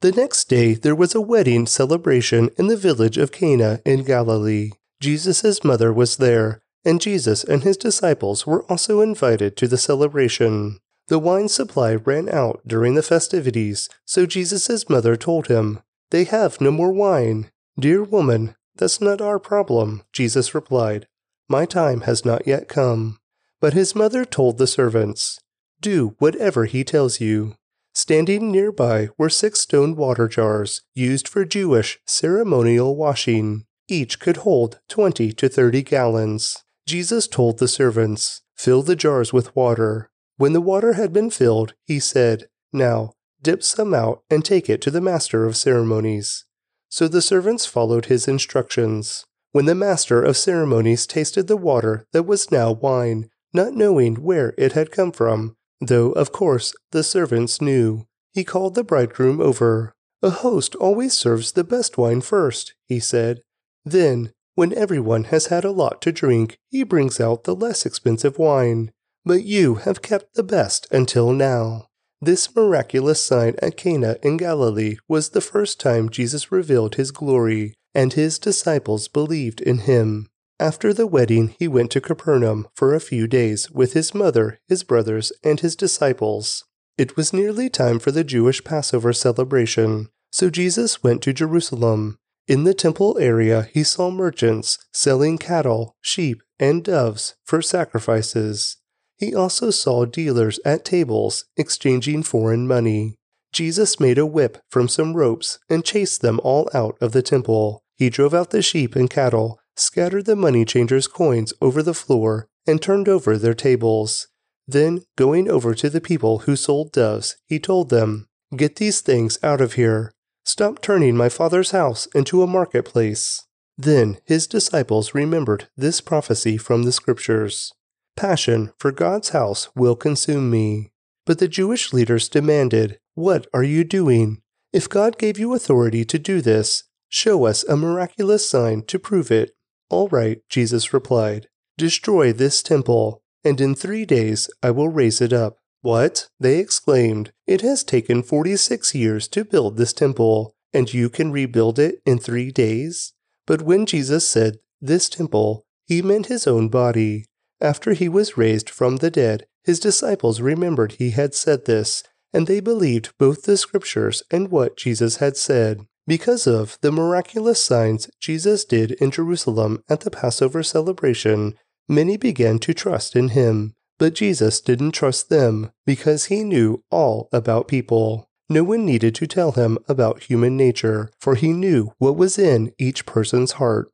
The 0.00 0.12
next 0.12 0.48
day 0.48 0.74
there 0.74 0.94
was 0.94 1.14
a 1.14 1.20
wedding 1.20 1.66
celebration 1.66 2.50
in 2.56 2.68
the 2.68 2.76
village 2.76 3.18
of 3.18 3.32
Cana 3.32 3.80
in 3.84 4.04
Galilee. 4.04 4.70
Jesus' 5.00 5.62
mother 5.62 5.92
was 5.92 6.16
there 6.16 6.62
and 6.84 7.00
Jesus 7.00 7.44
and 7.44 7.62
his 7.62 7.76
disciples 7.76 8.46
were 8.46 8.64
also 8.64 9.00
invited 9.00 9.56
to 9.56 9.68
the 9.68 9.78
celebration. 9.78 10.78
The 11.08 11.18
wine 11.18 11.48
supply 11.48 11.94
ran 11.94 12.28
out 12.28 12.62
during 12.66 12.94
the 12.94 13.02
festivities, 13.02 13.88
so 14.04 14.24
Jesus' 14.24 14.88
mother 14.88 15.16
told 15.16 15.48
him, 15.48 15.80
They 16.10 16.24
have 16.24 16.60
no 16.60 16.70
more 16.70 16.92
wine. 16.92 17.50
Dear 17.78 18.02
woman, 18.02 18.54
that's 18.76 19.00
not 19.00 19.20
our 19.20 19.38
problem, 19.38 20.02
Jesus 20.12 20.54
replied. 20.54 21.06
My 21.48 21.66
time 21.66 22.02
has 22.02 22.24
not 22.24 22.46
yet 22.46 22.68
come. 22.68 23.18
But 23.62 23.74
his 23.74 23.94
mother 23.94 24.24
told 24.24 24.58
the 24.58 24.66
servants, 24.66 25.38
Do 25.80 26.16
whatever 26.18 26.64
he 26.64 26.82
tells 26.82 27.20
you. 27.20 27.54
Standing 27.94 28.50
nearby 28.50 29.10
were 29.16 29.30
six 29.30 29.60
stone 29.60 29.94
water 29.94 30.26
jars 30.26 30.82
used 30.94 31.28
for 31.28 31.44
Jewish 31.44 32.00
ceremonial 32.04 32.96
washing. 32.96 33.64
Each 33.86 34.18
could 34.18 34.38
hold 34.38 34.80
20 34.88 35.32
to 35.34 35.48
30 35.48 35.82
gallons. 35.84 36.64
Jesus 36.88 37.28
told 37.28 37.58
the 37.58 37.68
servants, 37.68 38.42
Fill 38.56 38.82
the 38.82 38.96
jars 38.96 39.32
with 39.32 39.54
water. 39.54 40.10
When 40.38 40.54
the 40.54 40.60
water 40.60 40.94
had 40.94 41.12
been 41.12 41.30
filled, 41.30 41.74
he 41.84 42.00
said, 42.00 42.48
Now 42.72 43.12
dip 43.44 43.62
some 43.62 43.94
out 43.94 44.24
and 44.28 44.44
take 44.44 44.68
it 44.68 44.80
to 44.82 44.90
the 44.90 45.00
master 45.00 45.46
of 45.46 45.56
ceremonies. 45.56 46.46
So 46.88 47.06
the 47.06 47.22
servants 47.22 47.64
followed 47.64 48.06
his 48.06 48.26
instructions. 48.26 49.24
When 49.52 49.66
the 49.66 49.74
master 49.76 50.20
of 50.20 50.36
ceremonies 50.36 51.06
tasted 51.06 51.46
the 51.46 51.56
water 51.56 52.06
that 52.12 52.24
was 52.24 52.50
now 52.50 52.72
wine, 52.72 53.28
not 53.52 53.74
knowing 53.74 54.16
where 54.16 54.54
it 54.56 54.72
had 54.72 54.90
come 54.90 55.12
from, 55.12 55.56
though 55.80 56.12
of 56.12 56.32
course 56.32 56.74
the 56.90 57.02
servants 57.02 57.60
knew, 57.60 58.06
he 58.32 58.44
called 58.44 58.74
the 58.74 58.84
bridegroom 58.84 59.40
over. 59.40 59.92
A 60.22 60.30
host 60.30 60.74
always 60.76 61.12
serves 61.14 61.52
the 61.52 61.64
best 61.64 61.98
wine 61.98 62.20
first, 62.20 62.74
he 62.86 63.00
said. 63.00 63.42
Then 63.84 64.32
when 64.54 64.72
everyone 64.74 65.24
has 65.24 65.46
had 65.46 65.64
a 65.64 65.70
lot 65.70 66.02
to 66.02 66.12
drink, 66.12 66.58
he 66.70 66.82
brings 66.82 67.20
out 67.20 67.44
the 67.44 67.54
less 67.54 67.86
expensive 67.86 68.38
wine. 68.38 68.92
But 69.24 69.44
you 69.44 69.76
have 69.76 70.02
kept 70.02 70.34
the 70.34 70.42
best 70.42 70.86
until 70.90 71.32
now. 71.32 71.86
This 72.20 72.54
miraculous 72.54 73.24
sign 73.24 73.56
at 73.60 73.76
Cana 73.76 74.16
in 74.22 74.36
Galilee 74.36 74.96
was 75.08 75.30
the 75.30 75.40
first 75.40 75.80
time 75.80 76.08
Jesus 76.08 76.52
revealed 76.52 76.94
his 76.94 77.10
glory, 77.10 77.74
and 77.94 78.12
his 78.12 78.38
disciples 78.38 79.08
believed 79.08 79.60
in 79.60 79.78
him. 79.78 80.28
After 80.62 80.94
the 80.94 81.08
wedding, 81.08 81.56
he 81.58 81.66
went 81.66 81.90
to 81.90 82.00
Capernaum 82.00 82.68
for 82.76 82.94
a 82.94 83.00
few 83.00 83.26
days 83.26 83.68
with 83.72 83.94
his 83.94 84.14
mother, 84.14 84.60
his 84.68 84.84
brothers, 84.84 85.32
and 85.42 85.58
his 85.58 85.74
disciples. 85.74 86.62
It 86.96 87.16
was 87.16 87.32
nearly 87.32 87.68
time 87.68 87.98
for 87.98 88.12
the 88.12 88.22
Jewish 88.22 88.62
Passover 88.62 89.12
celebration, 89.12 90.08
so 90.30 90.50
Jesus 90.50 91.02
went 91.02 91.20
to 91.22 91.32
Jerusalem. 91.32 92.16
In 92.46 92.62
the 92.62 92.74
temple 92.74 93.18
area, 93.18 93.70
he 93.74 93.82
saw 93.82 94.12
merchants 94.12 94.78
selling 94.92 95.36
cattle, 95.36 95.96
sheep, 96.00 96.44
and 96.60 96.84
doves 96.84 97.34
for 97.42 97.60
sacrifices. 97.60 98.76
He 99.16 99.34
also 99.34 99.70
saw 99.70 100.04
dealers 100.04 100.60
at 100.64 100.84
tables 100.84 101.44
exchanging 101.56 102.22
foreign 102.22 102.68
money. 102.68 103.16
Jesus 103.52 103.98
made 103.98 104.16
a 104.16 104.24
whip 104.24 104.62
from 104.70 104.86
some 104.86 105.14
ropes 105.14 105.58
and 105.68 105.84
chased 105.84 106.22
them 106.22 106.38
all 106.44 106.70
out 106.72 106.96
of 107.00 107.10
the 107.10 107.20
temple. 107.20 107.82
He 107.96 108.10
drove 108.10 108.32
out 108.32 108.50
the 108.50 108.62
sheep 108.62 108.94
and 108.94 109.10
cattle, 109.10 109.58
scattered 109.76 110.26
the 110.26 110.36
money 110.36 110.64
changers' 110.64 111.06
coins 111.06 111.52
over 111.60 111.82
the 111.82 111.94
floor, 111.94 112.48
and 112.66 112.80
turned 112.80 113.08
over 113.08 113.36
their 113.36 113.54
tables. 113.54 114.28
Then, 114.66 115.02
going 115.16 115.50
over 115.50 115.74
to 115.74 115.90
the 115.90 116.00
people 116.00 116.40
who 116.40 116.56
sold 116.56 116.92
doves, 116.92 117.36
he 117.46 117.58
told 117.58 117.90
them, 117.90 118.28
Get 118.56 118.76
these 118.76 119.00
things 119.00 119.38
out 119.42 119.60
of 119.60 119.74
here. 119.74 120.12
Stop 120.44 120.82
turning 120.82 121.16
my 121.16 121.28
father's 121.28 121.70
house 121.70 122.06
into 122.14 122.42
a 122.42 122.46
marketplace. 122.46 123.46
Then 123.78 124.18
his 124.24 124.46
disciples 124.46 125.14
remembered 125.14 125.68
this 125.76 126.00
prophecy 126.00 126.56
from 126.56 126.82
the 126.82 126.92
Scriptures 126.92 127.72
Passion 128.16 128.72
for 128.78 128.92
God's 128.92 129.30
house 129.30 129.68
will 129.74 129.96
consume 129.96 130.50
me. 130.50 130.92
But 131.24 131.38
the 131.38 131.48
Jewish 131.48 131.92
leaders 131.92 132.28
demanded, 132.28 132.98
What 133.14 133.46
are 133.54 133.62
you 133.62 133.84
doing? 133.84 134.42
If 134.72 134.88
God 134.88 135.18
gave 135.18 135.38
you 135.38 135.54
authority 135.54 136.04
to 136.04 136.18
do 136.18 136.40
this, 136.40 136.84
show 137.08 137.46
us 137.46 137.64
a 137.64 137.76
miraculous 137.76 138.48
sign 138.48 138.82
to 138.82 138.98
prove 138.98 139.30
it. 139.30 139.54
All 139.92 140.08
right, 140.08 140.40
Jesus 140.48 140.94
replied, 140.94 141.48
Destroy 141.76 142.32
this 142.32 142.62
temple, 142.62 143.22
and 143.44 143.60
in 143.60 143.74
three 143.74 144.06
days 144.06 144.48
I 144.62 144.70
will 144.70 144.88
raise 144.88 145.20
it 145.20 145.34
up. 145.34 145.58
What? 145.82 146.28
They 146.40 146.60
exclaimed. 146.60 147.30
It 147.46 147.60
has 147.60 147.84
taken 147.84 148.22
46 148.22 148.94
years 148.94 149.28
to 149.28 149.44
build 149.44 149.76
this 149.76 149.92
temple, 149.92 150.54
and 150.72 150.94
you 150.94 151.10
can 151.10 151.30
rebuild 151.30 151.78
it 151.78 151.96
in 152.06 152.18
three 152.18 152.50
days? 152.50 153.12
But 153.46 153.60
when 153.60 153.84
Jesus 153.84 154.26
said, 154.26 154.60
This 154.80 155.10
temple, 155.10 155.66
he 155.86 156.00
meant 156.00 156.26
his 156.28 156.46
own 156.46 156.70
body. 156.70 157.26
After 157.60 157.92
he 157.92 158.08
was 158.08 158.38
raised 158.38 158.70
from 158.70 158.96
the 158.96 159.10
dead, 159.10 159.44
his 159.62 159.78
disciples 159.78 160.40
remembered 160.40 160.92
he 160.92 161.10
had 161.10 161.34
said 161.34 161.66
this, 161.66 162.02
and 162.32 162.46
they 162.46 162.60
believed 162.60 163.12
both 163.18 163.42
the 163.42 163.58
scriptures 163.58 164.22
and 164.30 164.50
what 164.50 164.78
Jesus 164.78 165.16
had 165.16 165.36
said. 165.36 165.86
Because 166.06 166.46
of 166.48 166.78
the 166.80 166.90
miraculous 166.90 167.64
signs 167.64 168.10
Jesus 168.20 168.64
did 168.64 168.92
in 168.92 169.10
Jerusalem 169.12 169.84
at 169.88 170.00
the 170.00 170.10
Passover 170.10 170.62
celebration, 170.62 171.54
many 171.88 172.16
began 172.16 172.58
to 172.60 172.74
trust 172.74 173.14
in 173.14 173.28
him. 173.28 173.74
But 173.98 174.14
Jesus 174.14 174.60
didn't 174.60 174.92
trust 174.92 175.28
them 175.28 175.70
because 175.86 176.24
he 176.24 176.42
knew 176.42 176.82
all 176.90 177.28
about 177.32 177.68
people. 177.68 178.28
No 178.48 178.64
one 178.64 178.84
needed 178.84 179.14
to 179.14 179.28
tell 179.28 179.52
him 179.52 179.78
about 179.88 180.24
human 180.24 180.56
nature, 180.56 181.10
for 181.20 181.36
he 181.36 181.52
knew 181.52 181.92
what 181.98 182.16
was 182.16 182.36
in 182.36 182.72
each 182.78 183.06
person's 183.06 183.52
heart. 183.52 183.92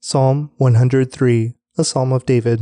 Psalm 0.00 0.50
103, 0.56 1.54
a 1.76 1.84
psalm 1.84 2.12
of 2.12 2.24
David. 2.24 2.60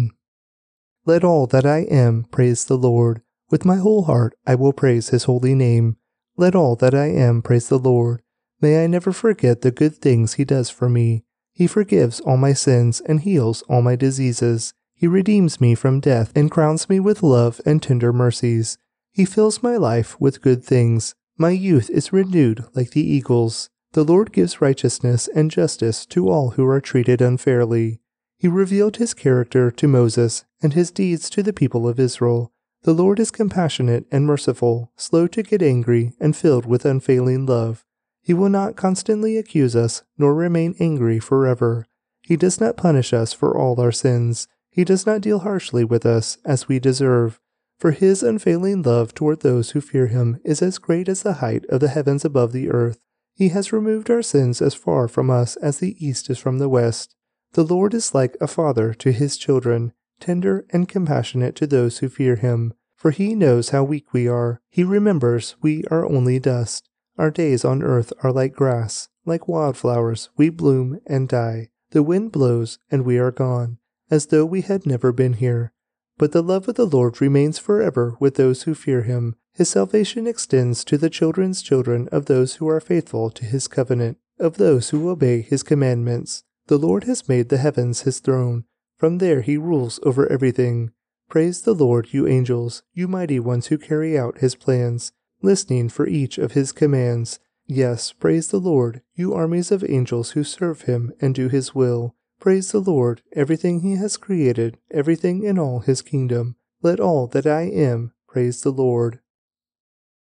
Let 1.07 1.23
all 1.23 1.47
that 1.47 1.65
I 1.65 1.83
am 1.83 2.25
praise 2.25 2.65
the 2.65 2.77
Lord. 2.77 3.23
With 3.51 3.65
my 3.65 3.77
whole 3.77 4.05
heart 4.05 4.35
I 4.45 4.57
will 4.57 4.73
praise 4.73 5.11
his 5.11 5.25
holy 5.25 5.55
name. 5.55 5.99
Let 6.37 6.57
all 6.57 6.75
that 6.77 6.95
I 6.95 7.07
am 7.07 7.43
praise 7.43 7.69
the 7.69 7.79
Lord. 7.79 8.23
May 8.61 8.85
I 8.85 8.87
never 8.87 9.13
forget 9.13 9.61
the 9.61 9.71
good 9.71 9.97
things 9.97 10.35
he 10.35 10.45
does 10.45 10.71
for 10.71 10.89
me. 10.89 11.25
He 11.53 11.67
forgives 11.67 12.21
all 12.21 12.37
my 12.37 12.53
sins 12.53 13.01
and 13.01 13.21
heals 13.21 13.63
all 13.69 13.83
my 13.83 13.97
diseases. 13.97 14.75
He 14.95 15.07
redeems 15.07 15.61
me 15.61 15.75
from 15.75 16.01
death 16.01 16.33
and 16.35 16.51
crowns 16.51 16.89
me 16.89 17.01
with 17.01 17.23
love 17.23 17.61
and 17.67 17.83
tender 17.83 18.13
mercies. 18.13 18.79
He 19.13 19.25
fills 19.25 19.63
my 19.63 19.77
life 19.77 20.21
with 20.21 20.43
good 20.43 20.65
things. 20.65 21.15
My 21.37 21.51
youth 21.51 21.91
is 21.91 22.13
renewed 22.13 22.65
like 22.75 22.91
the 22.91 23.07
eagles. 23.07 23.71
The 23.93 24.05
Lord 24.05 24.33
gives 24.33 24.61
righteousness 24.61 25.29
and 25.35 25.51
justice 25.51 26.07
to 26.07 26.29
all 26.29 26.51
who 26.51 26.67
are 26.67 26.81
treated 26.81 27.21
unfairly. 27.21 28.01
He 28.39 28.49
revealed 28.49 28.97
his 28.97 29.15
character 29.15 29.71
to 29.71 29.89
Moses 29.89 30.45
and 30.63 30.73
his 30.73 30.91
deeds 30.91 31.31
to 31.31 31.43
the 31.43 31.53
people 31.53 31.89
of 31.89 32.01
Israel. 32.01 32.53
The 32.83 32.93
Lord 32.93 33.21
is 33.21 33.31
compassionate 33.31 34.07
and 34.11 34.27
merciful, 34.27 34.93
slow 34.97 35.27
to 35.29 35.43
get 35.43 35.63
angry, 35.63 36.13
and 36.21 36.37
filled 36.37 36.67
with 36.67 36.85
unfailing 36.85 37.47
love. 37.47 37.85
He 38.25 38.33
will 38.33 38.49
not 38.49 38.75
constantly 38.75 39.37
accuse 39.37 39.77
us, 39.77 40.03
nor 40.17 40.35
remain 40.35 40.75
angry 40.81 41.19
forever. 41.19 41.87
He 42.23 42.37
does 42.37 42.59
not 42.59 42.79
punish 42.79 43.13
us 43.13 43.35
for 43.35 43.55
all 43.55 43.79
our 43.79 43.93
sins. 43.93 44.49
He 44.71 44.83
does 44.83 45.05
not 45.05 45.21
deal 45.21 45.41
harshly 45.41 45.85
with 45.85 46.07
us 46.07 46.39
as 46.43 46.67
we 46.67 46.79
deserve. 46.79 47.39
For 47.79 47.91
his 47.91 48.23
unfailing 48.23 48.81
love 48.81 49.13
toward 49.13 49.41
those 49.41 49.73
who 49.73 49.83
fear 49.83 50.07
him 50.07 50.41
is 50.43 50.63
as 50.63 50.79
great 50.79 51.07
as 51.07 51.23
the 51.23 51.35
height 51.35 51.67
of 51.67 51.81
the 51.81 51.89
heavens 51.89 52.25
above 52.25 52.53
the 52.53 52.71
earth. 52.71 52.99
He 53.35 53.51
has 53.51 53.75
removed 53.75 54.11
our 54.11 54.23
sins 54.23 54.63
as 54.63 54.73
far 54.73 55.07
from 55.07 55.29
us 55.29 55.57
as 55.57 55.79
the 55.79 55.95
east 56.05 56.31
is 56.31 56.39
from 56.39 56.59
the 56.59 56.69
west. 56.71 57.15
The 57.53 57.65
Lord 57.65 57.93
is 57.93 58.15
like 58.15 58.39
a 58.41 58.47
father 58.47 58.95
to 58.95 59.13
his 59.13 59.37
children, 59.37 59.93
tender 60.19 60.65
and 60.71 60.89
compassionate 60.89 61.57
to 61.57 61.67
those 61.67 61.99
who 61.99 62.09
fear 62.09 62.37
him. 62.37 62.73
For 62.97 63.11
he 63.11 63.35
knows 63.35 63.69
how 63.69 63.85
weak 63.85 64.15
we 64.15 64.27
are. 64.27 64.63
He 64.71 64.83
remembers 64.83 65.57
we 65.61 65.85
are 65.91 66.07
only 66.07 66.39
dust. 66.39 66.89
Our 67.17 67.31
days 67.31 67.65
on 67.65 67.83
earth 67.83 68.13
are 68.23 68.33
like 68.33 68.55
grass. 68.55 69.09
Like 69.25 69.49
wildflowers, 69.49 70.31
we 70.37 70.51
bloom 70.51 71.01
and 71.07 71.29
die. 71.29 71.71
The 71.91 72.03
wind 72.03 72.33
blows, 72.33 72.79
and 72.91 73.05
we 73.05 73.19
are 73.19 73.31
gone, 73.31 73.79
as 74.11 74.27
though 74.27 74.45
we 74.45 74.63
had 74.63 74.85
never 74.85 75.13
been 75.13 75.35
here. 75.35 75.73
But 76.19 76.33
the 76.33 76.43
love 76.43 76.69
of 76.69 76.75
the 76.75 76.87
Lord 76.87 77.21
remains 77.21 77.59
forever 77.59 78.17
with 78.21 78.35
those 78.35 78.65
who 78.65 78.75
fear 78.75 79.03
him. 79.03 79.37
His 79.55 79.69
salvation 79.69 80.27
extends 80.27 80.85
to 80.85 80.99
the 80.99 81.11
children's 81.11 81.63
children 81.63 82.09
of 82.11 82.27
those 82.27 82.57
who 82.57 82.69
are 82.69 82.81
faithful 82.81 83.31
to 83.31 83.45
his 83.45 83.69
covenant, 83.69 84.19
of 84.39 84.57
those 84.57 84.91
who 84.91 85.09
obey 85.09 85.41
his 85.41 85.63
commandments. 85.63 86.43
The 86.67 86.79
Lord 86.79 87.05
has 87.05 87.29
made 87.29 87.49
the 87.49 87.59
heavens 87.59 88.01
his 88.01 88.19
throne. 88.19 88.65
From 88.97 89.19
there 89.19 89.43
he 89.43 89.57
rules 89.57 90.01
over 90.03 90.31
everything. 90.31 90.91
Praise 91.29 91.63
the 91.63 91.75
Lord, 91.75 92.13
you 92.13 92.27
angels, 92.27 92.83
you 92.93 93.07
mighty 93.07 93.39
ones 93.39 93.69
who 93.69 93.79
carry 93.79 94.19
out 94.19 94.39
his 94.39 94.55
plans, 94.55 95.13
listening 95.45 95.89
for 95.89 96.07
each 96.07 96.39
of 96.39 96.53
his 96.53 96.73
commands. 96.73 97.39
Yes, 97.67 98.13
praise 98.13 98.49
the 98.49 98.59
Lord, 98.59 99.03
you 99.15 99.35
armies 99.35 99.71
of 99.71 99.85
angels 99.89 100.33
who 100.33 100.43
serve 100.43 100.83
him 100.83 101.13
and 101.21 101.35
do 101.35 101.49
his 101.49 101.75
will. 101.75 102.15
Praise 102.41 102.73
the 102.73 102.81
Lord, 102.81 103.23
everything 103.33 103.81
he 103.81 103.97
has 103.97 104.17
created, 104.17 104.79
everything 104.91 105.45
in 105.45 105.59
all 105.59 105.81
his 105.81 106.03
kingdom. 106.03 106.57
Let 106.83 107.01
all 107.01 107.27
that 107.29 107.47
I 107.47 107.63
am 107.63 108.13
praise 108.27 108.63
the 108.63 108.73
Lord. 108.73 109.21